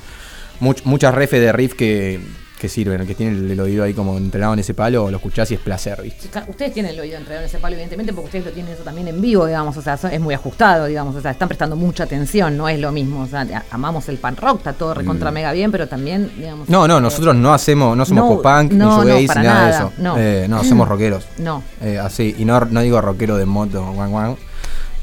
much- 0.61 0.83
muchas 0.85 1.15
refes 1.15 1.41
de 1.41 1.53
riff 1.53 1.75
que, 1.75 2.21
que 2.61 2.69
sirven. 2.69 3.01
El 3.01 3.07
que 3.07 3.15
tiene 3.15 3.37
el, 3.37 3.51
el 3.51 3.61
oído 3.61 3.85
ahí 3.85 3.95
como 3.95 4.17
entrenado 4.19 4.53
en 4.55 4.59
ese 4.61 4.75
palo, 4.75 5.11
lo 5.11 5.17
escuchás 5.17 5.51
y 5.51 5.55
es 5.55 5.61
placer, 5.61 6.03
viste. 6.03 6.29
Ustedes 6.49 6.73
tienen 6.75 6.93
el 6.93 7.01
oído 7.01 7.17
entregado 7.17 7.43
en 7.45 7.49
ese 7.49 7.59
palo, 7.59 7.75
evidentemente, 7.75 8.13
porque 8.13 8.27
ustedes 8.27 8.45
lo 8.47 8.51
tienen 8.53 8.73
eso 8.73 8.83
también 8.83 9.09
en 9.09 9.21
vivo, 9.21 9.47
digamos, 9.47 9.77
o 9.77 9.83
sea, 9.83 9.97
son- 9.97 10.13
es 10.13 10.21
muy 10.21 10.35
ajustado, 10.35 10.87
digamos, 10.87 11.15
o 11.17 11.21
sea, 11.21 11.31
están 11.31 11.49
prestando 11.49 11.77
mucha 11.77 12.05
atención, 12.05 12.57
no 12.57 12.69
es 12.69 12.79
lo 12.81 12.93
mismo, 12.93 13.21
o 13.23 13.27
sea, 13.27 13.47
amamos 13.71 14.09
el 14.09 14.19
pan 14.19 14.37
rock, 14.37 14.59
está 14.59 14.73
todo 14.73 14.95
recontra 14.95 15.31
mega 15.31 15.53
bien, 15.53 15.71
pero 15.73 15.87
también, 15.89 16.31
digamos... 16.37 16.69
Mm. 16.69 16.73
No, 16.73 16.87
no, 16.89 16.99
eh, 16.99 17.01
nosotros 17.01 17.35
no 17.37 17.55
hacemos, 17.55 17.97
no 17.97 18.05
somos 18.05 18.25
No, 18.25 18.29
pop-punk, 18.37 18.73
no, 18.73 19.05
ni 19.05 19.11
no, 19.11 19.17
shoegaze, 19.19 19.27
para 19.27 19.41
ni 19.43 19.47
nada, 19.47 19.65
de 19.67 19.71
eso. 19.73 19.93
no. 19.99 20.19
Eh, 20.19 20.47
no, 20.49 20.65
somos 20.65 20.89
rockeros. 20.89 21.27
No, 21.39 21.63
Eh, 21.83 21.99
así, 21.99 22.35
y 22.39 22.45
no, 22.45 22.61
no 22.61 22.81
digo 22.83 23.01
rockero 23.01 23.37
de 23.37 23.47
moto, 23.47 23.83
guan, 23.93 24.11
guan, 24.11 24.37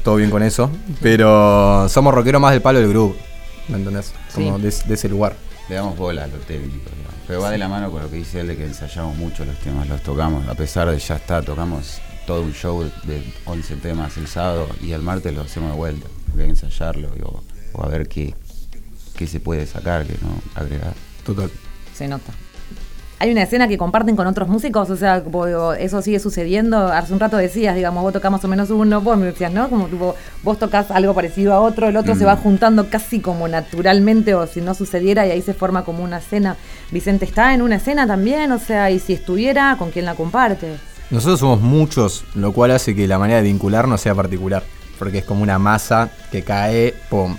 todo 0.04 0.16
bien 0.16 0.30
con 0.30 0.42
eso, 0.44 0.70
pero 1.00 1.88
somos 1.88 2.14
rockeros 2.14 2.40
más 2.40 2.52
del 2.52 2.62
palo 2.62 2.78
del 2.78 2.88
groove, 2.90 3.16
¿me 3.68 3.78
entendés? 3.78 4.12
Como 4.34 4.56
Sí. 4.58 4.62
de, 4.62 4.88
de 4.88 4.94
ese 4.94 5.08
lugar. 5.08 5.34
Le 5.68 5.74
damos 5.76 5.96
bola 5.96 6.24
a 6.24 6.26
lo 6.26 6.36
técnico, 6.38 6.90
digamos. 6.94 7.14
pero 7.26 7.40
va 7.40 7.50
de 7.50 7.56
la 7.58 7.68
mano 7.68 7.90
con 7.90 8.02
lo 8.02 8.10
que 8.10 8.16
dice 8.16 8.40
él 8.40 8.48
de 8.48 8.56
que 8.56 8.64
ensayamos 8.66 9.16
mucho 9.16 9.44
los 9.46 9.56
temas, 9.60 9.88
los 9.88 10.02
tocamos, 10.02 10.46
a 10.46 10.54
pesar 10.54 10.90
de 10.90 10.98
ya 10.98 11.16
está, 11.16 11.40
tocamos 11.42 12.00
todo 12.26 12.42
un 12.42 12.52
show 12.52 12.82
de 13.04 13.22
11 13.46 13.76
temas 13.76 14.16
el 14.18 14.26
sábado 14.28 14.68
y 14.82 14.92
el 14.92 15.00
martes 15.02 15.34
lo 15.34 15.40
hacemos 15.42 15.70
de 15.72 15.76
vuelta, 15.76 16.06
porque 16.26 16.42
hay 16.42 16.46
que 16.48 16.50
ensayarlo 16.50 17.08
y- 17.18 17.22
o, 17.22 17.42
o 17.72 17.82
a 17.82 17.88
ver 17.88 18.06
qué, 18.08 18.34
qué 19.16 19.26
se 19.26 19.40
puede 19.40 19.66
sacar, 19.66 20.06
qué 20.06 20.14
no 20.20 20.38
agregar. 20.54 20.92
Total. 21.24 21.50
se 21.94 22.06
nota. 22.08 22.32
Hay 23.24 23.30
una 23.32 23.44
escena 23.44 23.66
que 23.68 23.78
comparten 23.78 24.16
con 24.16 24.26
otros 24.26 24.50
músicos, 24.50 24.90
o 24.90 24.96
sea, 24.96 25.24
como 25.24 25.46
digo, 25.46 25.72
eso 25.72 26.02
sigue 26.02 26.20
sucediendo. 26.20 26.88
Hace 26.88 27.10
un 27.14 27.18
rato 27.20 27.38
decías, 27.38 27.74
digamos, 27.74 28.02
vos 28.02 28.12
tocás 28.12 28.30
más 28.30 28.44
o 28.44 28.48
menos 28.48 28.68
uno, 28.68 29.00
vos 29.00 29.16
me 29.16 29.24
decías, 29.24 29.50
¿no? 29.50 29.70
Como 29.70 29.86
tipo, 29.86 30.14
vos 30.42 30.58
tocas 30.58 30.90
algo 30.90 31.14
parecido 31.14 31.54
a 31.54 31.60
otro, 31.60 31.88
el 31.88 31.96
otro 31.96 32.14
se 32.16 32.24
Mm. 32.24 32.26
va 32.26 32.36
juntando 32.36 32.90
casi 32.90 33.20
como 33.20 33.48
naturalmente, 33.48 34.34
o 34.34 34.46
si 34.46 34.60
no 34.60 34.74
sucediera, 34.74 35.26
y 35.26 35.30
ahí 35.30 35.40
se 35.40 35.54
forma 35.54 35.86
como 35.86 36.04
una 36.04 36.18
escena. 36.18 36.56
Vicente 36.90 37.24
está 37.24 37.54
en 37.54 37.62
una 37.62 37.76
escena 37.76 38.06
también, 38.06 38.52
o 38.52 38.58
sea, 38.58 38.90
y 38.90 38.98
si 38.98 39.14
estuviera, 39.14 39.76
¿con 39.78 39.90
quién 39.90 40.04
la 40.04 40.14
comparte? 40.16 40.74
Nosotros 41.08 41.40
somos 41.40 41.62
muchos, 41.62 42.24
lo 42.34 42.52
cual 42.52 42.72
hace 42.72 42.94
que 42.94 43.08
la 43.08 43.18
manera 43.18 43.38
de 43.38 43.44
vincularnos 43.44 44.02
sea 44.02 44.14
particular. 44.14 44.62
Porque 44.98 45.16
es 45.18 45.24
como 45.24 45.42
una 45.42 45.58
masa 45.58 46.10
que 46.30 46.42
cae, 46.42 46.92
pum. 47.08 47.38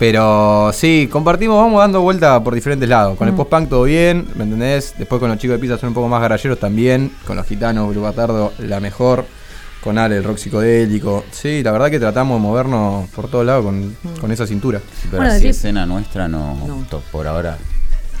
Pero 0.00 0.70
sí, 0.72 1.10
compartimos, 1.12 1.58
vamos 1.62 1.78
dando 1.78 2.00
vuelta 2.00 2.42
por 2.42 2.54
diferentes 2.54 2.88
lados. 2.88 3.18
Con 3.18 3.28
el 3.28 3.34
Mm. 3.34 3.36
post-punk 3.36 3.68
todo 3.68 3.82
bien, 3.82 4.26
¿me 4.34 4.44
entendés? 4.44 4.94
Después 4.96 5.20
con 5.20 5.28
los 5.28 5.36
chicos 5.38 5.56
de 5.56 5.58
pizza 5.60 5.76
son 5.76 5.88
un 5.90 5.94
poco 5.94 6.08
más 6.08 6.22
garalleros 6.22 6.58
también. 6.58 7.12
Con 7.26 7.36
los 7.36 7.46
gitanos, 7.46 7.86
Blue 7.90 8.00
Batardo, 8.00 8.54
la 8.60 8.80
mejor. 8.80 9.26
Con 9.82 9.98
Ale, 9.98 10.16
el 10.16 10.24
rock 10.24 10.38
psicodélico. 10.38 11.24
Sí, 11.30 11.62
la 11.62 11.70
verdad 11.72 11.90
que 11.90 11.98
tratamos 12.00 12.38
de 12.40 12.42
movernos 12.48 13.10
por 13.10 13.28
todos 13.28 13.44
lados 13.44 13.62
con, 13.62 13.94
con 14.18 14.32
esa 14.32 14.46
cintura. 14.46 14.80
Pero 15.10 15.18
Bueno, 15.18 15.32
así 15.32 15.42
decís- 15.44 15.56
escena 15.58 15.84
nuestra 15.84 16.28
no, 16.28 16.86
por 17.12 17.26
ahora. 17.26 17.58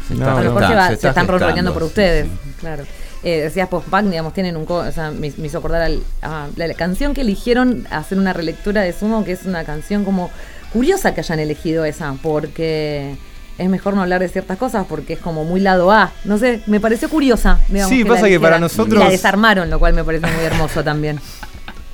Se 0.06 0.14
No, 0.16 0.20
está 0.20 0.32
a 0.32 0.42
lo 0.42 0.42
mejor 0.50 0.60
no. 0.62 0.68
se, 0.68 0.74
va- 0.74 0.82
se 0.82 0.88
se 0.88 0.94
está 0.96 1.08
están 1.08 1.28
roleando 1.28 1.72
por 1.72 1.82
sí, 1.82 1.88
ustedes, 1.88 2.26
sí. 2.26 2.52
claro. 2.60 2.82
Eh, 3.22 3.40
decías 3.42 3.68
post-punk, 3.68 4.04
digamos, 4.10 4.34
tienen 4.34 4.56
un... 4.56 4.64
co- 4.66 4.76
O 4.86 4.92
sea, 4.92 5.10
me, 5.12 5.32
me 5.36 5.46
hizo 5.46 5.58
acordar 5.58 5.80
al- 5.82 6.02
a 6.20 6.48
la, 6.56 6.66
la 6.66 6.74
canción 6.74 7.14
que 7.14 7.22
eligieron 7.22 7.86
hacer 7.90 8.18
una 8.18 8.32
relectura 8.34 8.82
de 8.82 8.92
Sumo, 8.94 9.24
que 9.24 9.32
es 9.32 9.44
una 9.44 9.64
canción 9.64 10.04
como 10.04 10.30
curiosa 10.72 11.14
que 11.14 11.20
hayan 11.20 11.38
elegido 11.40 11.84
esa, 11.84 12.14
porque 12.22 13.14
es 13.58 13.68
mejor 13.68 13.94
no 13.94 14.02
hablar 14.02 14.20
de 14.20 14.28
ciertas 14.28 14.56
cosas 14.58 14.86
porque 14.88 15.14
es 15.14 15.18
como 15.18 15.44
muy 15.44 15.60
lado 15.60 15.90
A. 15.92 16.12
No 16.24 16.38
sé, 16.38 16.62
me 16.66 16.80
pareció 16.80 17.08
curiosa. 17.08 17.58
digamos, 17.68 17.90
Sí, 17.90 18.04
la 18.04 18.14
pasa 18.14 18.28
que 18.28 18.40
para 18.40 18.58
nosotros- 18.58 18.96
Y 19.00 19.04
la 19.04 19.10
desarmaron, 19.10 19.68
lo 19.70 19.78
cual 19.78 19.92
me 19.94 20.04
parece 20.04 20.26
muy 20.26 20.44
hermoso 20.44 20.82
también. 20.82 21.20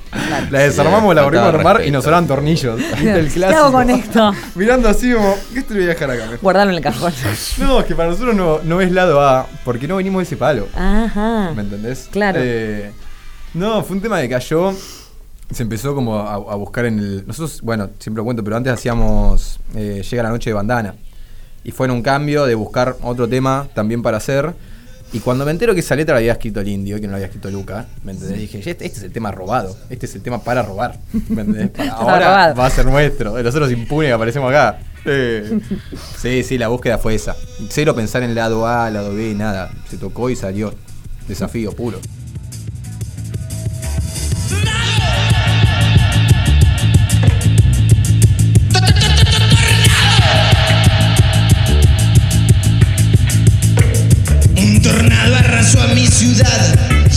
Claro. 0.09 0.47
La 0.51 0.59
desarmamos, 0.59 1.13
la 1.13 1.23
volvimos 1.23 1.45
a 1.47 1.49
armar 1.49 1.85
y 1.85 1.91
nos 1.91 2.03
sonaban 2.05 2.27
tornillos. 2.27 2.77
¿Viste 2.97 3.19
el 3.19 3.31
¿Qué 3.31 3.45
hago 3.45 3.71
con 3.73 3.89
esto? 3.89 4.33
Mirando 4.55 4.87
así 4.87 5.11
como, 5.11 5.35
¿qué 5.53 5.61
te 5.61 5.73
voy 5.73 5.83
a 5.83 5.87
dejar 5.87 6.09
acá? 6.11 6.23
Guardarlo 6.41 6.71
en 6.71 6.77
el 6.77 6.83
cajón. 6.83 7.13
No, 7.57 7.79
es 7.81 7.85
que 7.85 7.93
para 7.93 8.09
nosotros 8.09 8.33
no, 8.33 8.59
no 8.63 8.79
es 8.79 8.89
lado 8.91 9.21
A, 9.21 9.45
porque 9.65 9.87
no 9.87 9.97
venimos 9.97 10.19
de 10.21 10.23
ese 10.23 10.37
palo. 10.37 10.67
Ajá. 10.75 11.51
¿Me 11.53 11.61
entendés? 11.61 12.07
Claro. 12.09 12.39
Eh, 12.41 12.91
no, 13.53 13.83
fue 13.83 13.97
un 13.97 14.01
tema 14.01 14.21
que 14.21 14.29
cayó. 14.29 14.73
Se 15.51 15.63
empezó 15.63 15.95
como 15.95 16.17
a, 16.17 16.33
a 16.33 16.55
buscar 16.55 16.85
en 16.85 16.99
el. 16.99 17.27
Nosotros, 17.27 17.61
bueno, 17.61 17.89
siempre 17.99 18.19
lo 18.19 18.25
cuento, 18.25 18.43
pero 18.43 18.57
antes 18.57 18.73
hacíamos 18.73 19.59
eh, 19.75 20.03
Llega 20.09 20.23
la 20.23 20.29
noche 20.29 20.49
de 20.49 20.53
bandana. 20.53 20.95
Y 21.63 21.71
fue 21.71 21.87
en 21.87 21.91
un 21.91 22.01
cambio 22.01 22.45
de 22.45 22.55
buscar 22.55 22.95
otro 23.01 23.27
tema 23.27 23.67
también 23.73 24.01
para 24.01 24.17
hacer. 24.17 24.53
Y 25.13 25.19
cuando 25.19 25.45
me 25.45 25.51
entero 25.51 25.73
que 25.73 25.79
esa 25.79 25.95
letra 25.95 26.15
la 26.15 26.19
había 26.19 26.33
escrito 26.33 26.59
el 26.59 26.67
indio, 26.67 26.99
que 26.99 27.07
no 27.07 27.11
la 27.11 27.15
había 27.15 27.27
escrito 27.27 27.49
Luca, 27.49 27.87
¿me 28.03 28.11
entendés? 28.11 28.39
Dije, 28.39 28.57
este, 28.59 28.85
este 28.85 28.97
es 28.97 29.03
el 29.03 29.11
tema 29.11 29.31
robado, 29.31 29.77
este 29.89 30.05
es 30.05 30.15
el 30.15 30.21
tema 30.21 30.43
para 30.43 30.63
robar. 30.63 30.99
¿Me 31.29 31.41
entendés? 31.41 31.69
Para 31.69 31.91
ahora 31.91 32.53
va 32.53 32.65
a 32.65 32.69
ser 32.69 32.85
nuestro. 32.85 33.33
De 33.35 33.43
nosotros 33.43 33.71
impunes 33.71 34.09
que 34.09 34.13
aparecemos 34.13 34.49
acá. 34.49 34.79
Eh, 35.09 35.61
Sí, 36.17 36.43
sí, 36.43 36.57
la 36.57 36.67
búsqueda 36.67 36.97
fue 36.97 37.15
esa. 37.15 37.33
Cero 37.69 37.95
pensar 37.95 38.23
en 38.23 38.35
lado 38.35 38.67
A, 38.67 38.89
lado 38.89 39.15
B, 39.15 39.33
nada. 39.35 39.71
Se 39.89 39.95
tocó 39.97 40.29
y 40.29 40.35
salió. 40.35 40.73
Desafío 41.29 41.71
puro. 41.71 41.99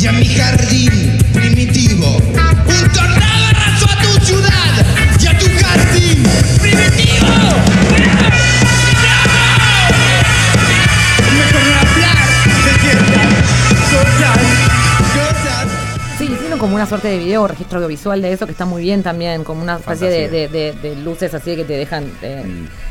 Y 0.03 0.07
a 0.07 0.13
mi 0.13 0.25
jardín 0.25 0.50
hicieron 16.33 16.59
como 16.59 16.75
una 16.75 16.87
suerte 16.87 17.09
de 17.09 17.19
video 17.19 17.43
o 17.43 17.49
registro 17.49 17.79
audiovisual 17.79 18.21
de 18.23 18.33
eso 18.33 18.47
que 18.47 18.53
está 18.53 18.65
muy 18.65 18.83
bien 18.83 19.03
también, 19.03 19.45
como 19.45 19.63
una 19.63 19.77
especie 19.77 20.09
de, 20.09 20.29
de- 20.29 20.49
de- 20.49 20.73
de 20.81 20.97
luces 20.97 21.33
así 21.35 21.57
que 21.57 21.65
te 21.65 21.75
dejan 21.75 22.05
eh, 22.23 22.45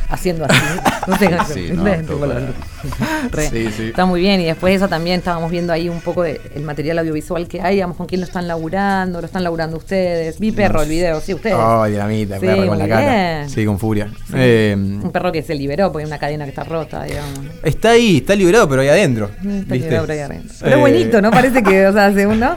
haciendo 0.09 0.45
así. 0.45 0.59
No 1.07 1.17
sé, 1.17 1.29
Sí, 1.53 1.71
no. 1.73 1.83
Sí, 3.49 3.67
sí. 3.75 3.83
Está 3.87 4.05
muy 4.05 4.21
bien 4.21 4.39
y 4.41 4.45
después 4.45 4.71
de 4.71 4.75
eso 4.75 4.87
también 4.87 5.19
estábamos 5.19 5.49
viendo 5.51 5.73
ahí 5.73 5.89
un 5.89 6.01
poco 6.01 6.23
del 6.23 6.39
material 6.63 6.99
audiovisual 6.99 7.47
que 7.47 7.61
hay, 7.61 7.75
digamos, 7.75 7.97
con 7.97 8.05
quién 8.05 8.21
lo 8.21 8.27
están 8.27 8.47
laburando, 8.47 9.19
lo 9.19 9.25
están 9.25 9.43
laburando 9.43 9.77
ustedes. 9.77 10.39
Vi 10.39 10.51
perro 10.51 10.81
el 10.83 10.89
video, 10.89 11.19
sí, 11.19 11.33
ustedes. 11.33 11.57
Ay, 11.59 11.91
dinamita, 11.93 12.39
Sí, 12.39 12.45
perro 12.45 12.67
con 12.67 12.77
la 12.79 12.87
cara. 12.87 13.49
Sí, 13.49 13.65
con 13.65 13.79
furia. 13.79 14.09
Eh, 14.35 14.75
Un 14.77 15.11
perro 15.11 15.31
que 15.31 15.41
se 15.41 15.55
liberó 15.55 15.91
porque 15.91 16.03
hay 16.03 16.07
una 16.09 16.19
cadena 16.19 16.43
que 16.45 16.49
está 16.49 16.63
rota, 16.63 17.03
digamos. 17.03 17.39
está 17.63 17.91
ahí, 17.91 18.17
está 18.17 18.35
liberado, 18.35 18.69
pero 18.69 18.81
ahí 18.81 18.89
adentro. 18.89 19.29
Mm, 19.41 19.49
Está 19.59 19.73
¿viste? 19.73 19.77
liberado 19.77 20.03
por 20.05 20.11
ahí 20.11 20.19
adentro. 20.19 20.55
Pero 20.61 20.75
Eh, 20.77 20.79
bonito, 20.79 21.21
¿no? 21.21 21.31
Parece 21.31 21.63
que, 21.63 21.87
o 21.87 21.93
sea, 21.93 22.13
según, 22.13 22.39
¿no? 22.39 22.55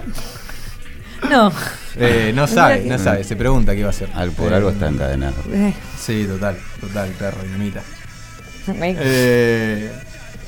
No. 1.31 1.53
eh, 1.97 2.33
no 2.35 2.47
sabe, 2.47 2.85
no 2.85 2.99
sabe, 2.99 3.25
se 3.25 3.37
pregunta 3.37 3.75
qué 3.75 3.83
va 3.83 3.89
a 3.89 3.91
hacer. 3.91 4.09
Al 4.15 4.31
por 4.33 4.53
Eh, 4.53 4.57
algo 4.57 4.71
está 4.71 4.89
encadenado. 4.89 5.35
Eh, 5.53 5.75
Sí, 5.99 6.25
total, 6.27 6.57
total, 6.81 7.11
perro, 7.19 7.43
dinamita. 7.43 7.83
Eh, 9.01 9.91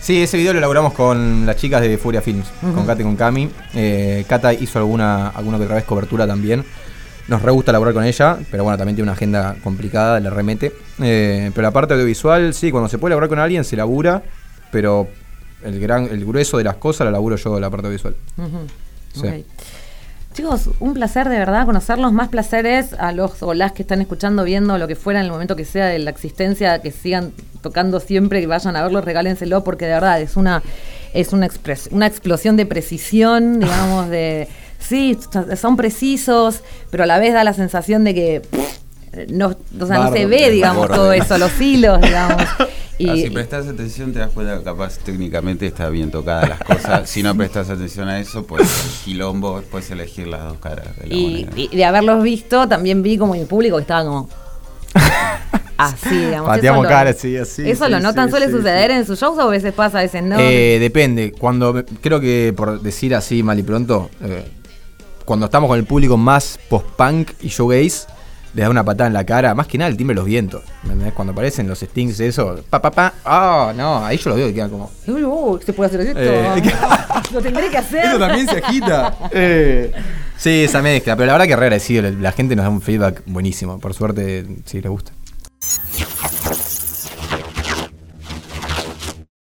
sí, 0.00 0.22
ese 0.22 0.36
video 0.36 0.52
lo 0.52 0.58
elaboramos 0.58 0.92
con 0.94 1.46
las 1.46 1.56
chicas 1.56 1.80
de 1.80 1.96
Furia 1.98 2.20
Films, 2.20 2.46
con 2.60 2.86
Kate 2.86 3.02
y 3.02 3.04
con 3.04 3.16
Cami. 3.16 3.50
Eh, 3.74 4.24
Kata 4.28 4.52
hizo 4.52 4.78
alguna, 4.78 5.28
alguna 5.28 5.58
que 5.58 5.64
otra 5.64 5.76
vez 5.76 5.84
cobertura 5.84 6.26
también. 6.26 6.64
Nos 7.26 7.40
re 7.40 7.52
gusta 7.52 7.72
laburar 7.72 7.94
con 7.94 8.04
ella, 8.04 8.36
pero 8.50 8.64
bueno, 8.64 8.76
también 8.76 8.96
tiene 8.96 9.04
una 9.04 9.12
agenda 9.14 9.56
complicada, 9.62 10.20
le 10.20 10.28
remete. 10.28 10.72
Eh, 11.00 11.50
pero 11.54 11.62
la 11.66 11.70
parte 11.72 11.94
audiovisual, 11.94 12.52
sí, 12.52 12.70
cuando 12.70 12.88
se 12.88 12.98
puede 12.98 13.10
laburar 13.12 13.30
con 13.30 13.38
alguien 13.38 13.64
se 13.64 13.76
labura, 13.76 14.22
pero 14.70 15.08
el 15.64 15.80
gran, 15.80 16.04
el 16.04 16.24
grueso 16.26 16.58
de 16.58 16.64
las 16.64 16.76
cosas 16.76 17.06
la 17.06 17.10
laburo 17.12 17.36
yo, 17.36 17.58
la 17.58 17.70
parte 17.70 17.86
audiovisual. 17.86 18.14
Ujú. 18.36 18.66
Sí. 19.14 19.26
Ok. 19.28 19.34
Chicos, 20.34 20.68
un 20.80 20.94
placer 20.94 21.28
de 21.28 21.38
verdad 21.38 21.64
conocerlos. 21.64 22.12
Más 22.12 22.28
placeres 22.28 22.92
a 22.94 23.12
los 23.12 23.40
o 23.42 23.54
las 23.54 23.70
que 23.72 23.82
están 23.82 24.00
escuchando, 24.00 24.42
viendo 24.42 24.76
lo 24.78 24.88
que 24.88 24.96
fuera 24.96 25.20
en 25.20 25.26
el 25.26 25.32
momento 25.32 25.54
que 25.54 25.64
sea 25.64 25.86
de 25.86 26.00
la 26.00 26.10
existencia, 26.10 26.82
que 26.82 26.90
sigan 26.90 27.32
tocando 27.62 28.00
siempre, 28.00 28.40
que 28.40 28.48
vayan 28.48 28.74
a 28.74 28.82
verlo, 28.82 29.00
regálenselo, 29.00 29.62
porque 29.62 29.86
de 29.86 29.92
verdad 29.92 30.20
es 30.20 30.36
una, 30.36 30.62
es 31.12 31.32
una, 31.32 31.46
expres- 31.46 31.88
una 31.92 32.08
explosión 32.08 32.56
de 32.56 32.66
precisión, 32.66 33.60
digamos, 33.60 34.08
de. 34.10 34.48
Sí, 34.80 35.16
son 35.56 35.76
precisos, 35.76 36.60
pero 36.90 37.04
a 37.04 37.06
la 37.06 37.18
vez 37.18 37.32
da 37.32 37.44
la 37.44 37.52
sensación 37.54 38.02
de 38.02 38.14
que. 38.14 38.42
pff, 38.50 38.78
No, 39.28 39.54
o 39.80 39.86
sea, 39.86 39.98
no 39.98 40.12
se 40.12 40.26
ve, 40.26 40.50
digamos, 40.50 40.88
todo 40.88 41.12
eso, 41.12 41.36
los 41.38 41.60
hilos, 41.60 42.00
digamos. 42.02 42.42
Y, 42.96 43.08
Ah, 43.08 43.16
si 43.16 43.28
prestas 43.30 43.66
atención 43.66 44.12
te 44.12 44.20
das 44.20 44.30
cuenta 44.30 44.56
que 44.56 44.62
capaz 44.62 44.98
técnicamente 44.98 45.66
está 45.66 45.88
bien 45.88 46.12
tocadas 46.12 46.48
las 46.48 46.60
cosas. 46.60 47.10
si 47.10 47.22
no 47.24 47.34
prestas 47.36 47.68
atención 47.68 48.08
a 48.08 48.20
eso, 48.20 48.46
pues 48.46 48.62
el 48.62 49.04
quilombo, 49.04 49.60
puedes 49.70 49.90
elegir 49.90 50.28
las 50.28 50.44
dos 50.44 50.58
caras 50.58 50.96
de 50.98 51.08
la 51.08 51.14
Y, 51.14 51.44
moneda. 51.44 51.52
y 51.72 51.76
de 51.76 51.84
haberlos 51.84 52.22
visto, 52.22 52.68
también 52.68 53.02
vi 53.02 53.18
como 53.18 53.32
mi 53.34 53.44
público 53.46 53.76
que 53.76 53.82
estaba 53.82 54.04
como. 54.04 54.28
Así, 55.76 56.08
digamos. 56.16 56.46
Pateamos 56.48 56.78
Eso 56.78 56.82
lo- 56.84 56.88
caras, 56.88 57.16
sí, 57.18 57.36
así, 57.36 57.68
¿Eso 57.68 57.86
sí, 57.86 57.90
lo 57.90 57.96
sí, 57.96 58.02
notan? 58.04 58.30
¿Suele 58.30 58.46
sí, 58.46 58.52
suceder 58.52 58.92
sí. 58.92 58.96
en 58.98 59.06
sus 59.06 59.18
shows 59.18 59.36
o 59.38 59.42
a 59.42 59.46
veces 59.50 59.72
pasa, 59.72 59.98
a 59.98 60.02
veces 60.02 60.22
no? 60.22 60.36
Eh, 60.38 60.78
depende. 60.78 61.32
Cuando 61.32 61.72
me- 61.72 61.84
creo 61.84 62.20
que 62.20 62.54
por 62.56 62.80
decir 62.80 63.12
así 63.14 63.42
mal 63.42 63.58
y 63.58 63.64
pronto, 63.64 64.08
eh, 64.22 64.44
cuando 65.24 65.46
estamos 65.46 65.66
con 65.68 65.76
el 65.78 65.84
público 65.84 66.16
más 66.16 66.60
post-punk 66.68 67.32
y 67.42 67.48
showgaze, 67.48 68.06
les 68.54 68.64
da 68.64 68.70
una 68.70 68.84
patada 68.84 69.08
en 69.08 69.12
la 69.14 69.24
cara. 69.24 69.54
Más 69.54 69.66
que 69.66 69.78
nada 69.78 69.90
el 69.90 69.96
timbre 69.96 70.14
de 70.14 70.20
los 70.20 70.26
vientos. 70.26 70.62
¿me 70.84 70.92
entendés? 70.92 71.14
Cuando 71.14 71.32
aparecen 71.32 71.68
los 71.68 71.80
stings, 71.80 72.20
eso, 72.20 72.60
pa 72.70 72.80
pa 72.80 72.90
pa. 72.90 73.14
Ah, 73.24 73.72
no, 73.76 74.04
ahí 74.04 74.16
yo 74.16 74.30
lo 74.30 74.36
veo 74.36 74.48
y 74.48 74.54
quedan 74.54 74.70
como. 74.70 74.90
Uy, 75.06 75.60
¿Se 75.64 75.72
puede 75.72 75.88
hacer 75.88 76.00
esto? 76.00 76.20
Eh, 76.20 76.62
lo 77.32 77.42
tendré 77.42 77.68
que 77.68 77.78
hacer. 77.78 78.04
Eso 78.06 78.18
también 78.18 78.48
se 78.48 78.58
agita. 78.58 79.16
Eh, 79.32 79.92
sí, 80.36 80.64
esa 80.64 80.80
mezcla. 80.80 81.16
Pero 81.16 81.26
la 81.26 81.32
verdad 81.32 81.46
que 81.46 81.56
re 81.56 81.66
agradecido. 81.66 82.08
La 82.20 82.32
gente 82.32 82.54
nos 82.54 82.64
da 82.64 82.70
un 82.70 82.80
feedback 82.80 83.22
buenísimo. 83.26 83.80
Por 83.80 83.94
suerte, 83.94 84.46
sí 84.64 84.80
les 84.80 84.90
gusta. 84.90 85.12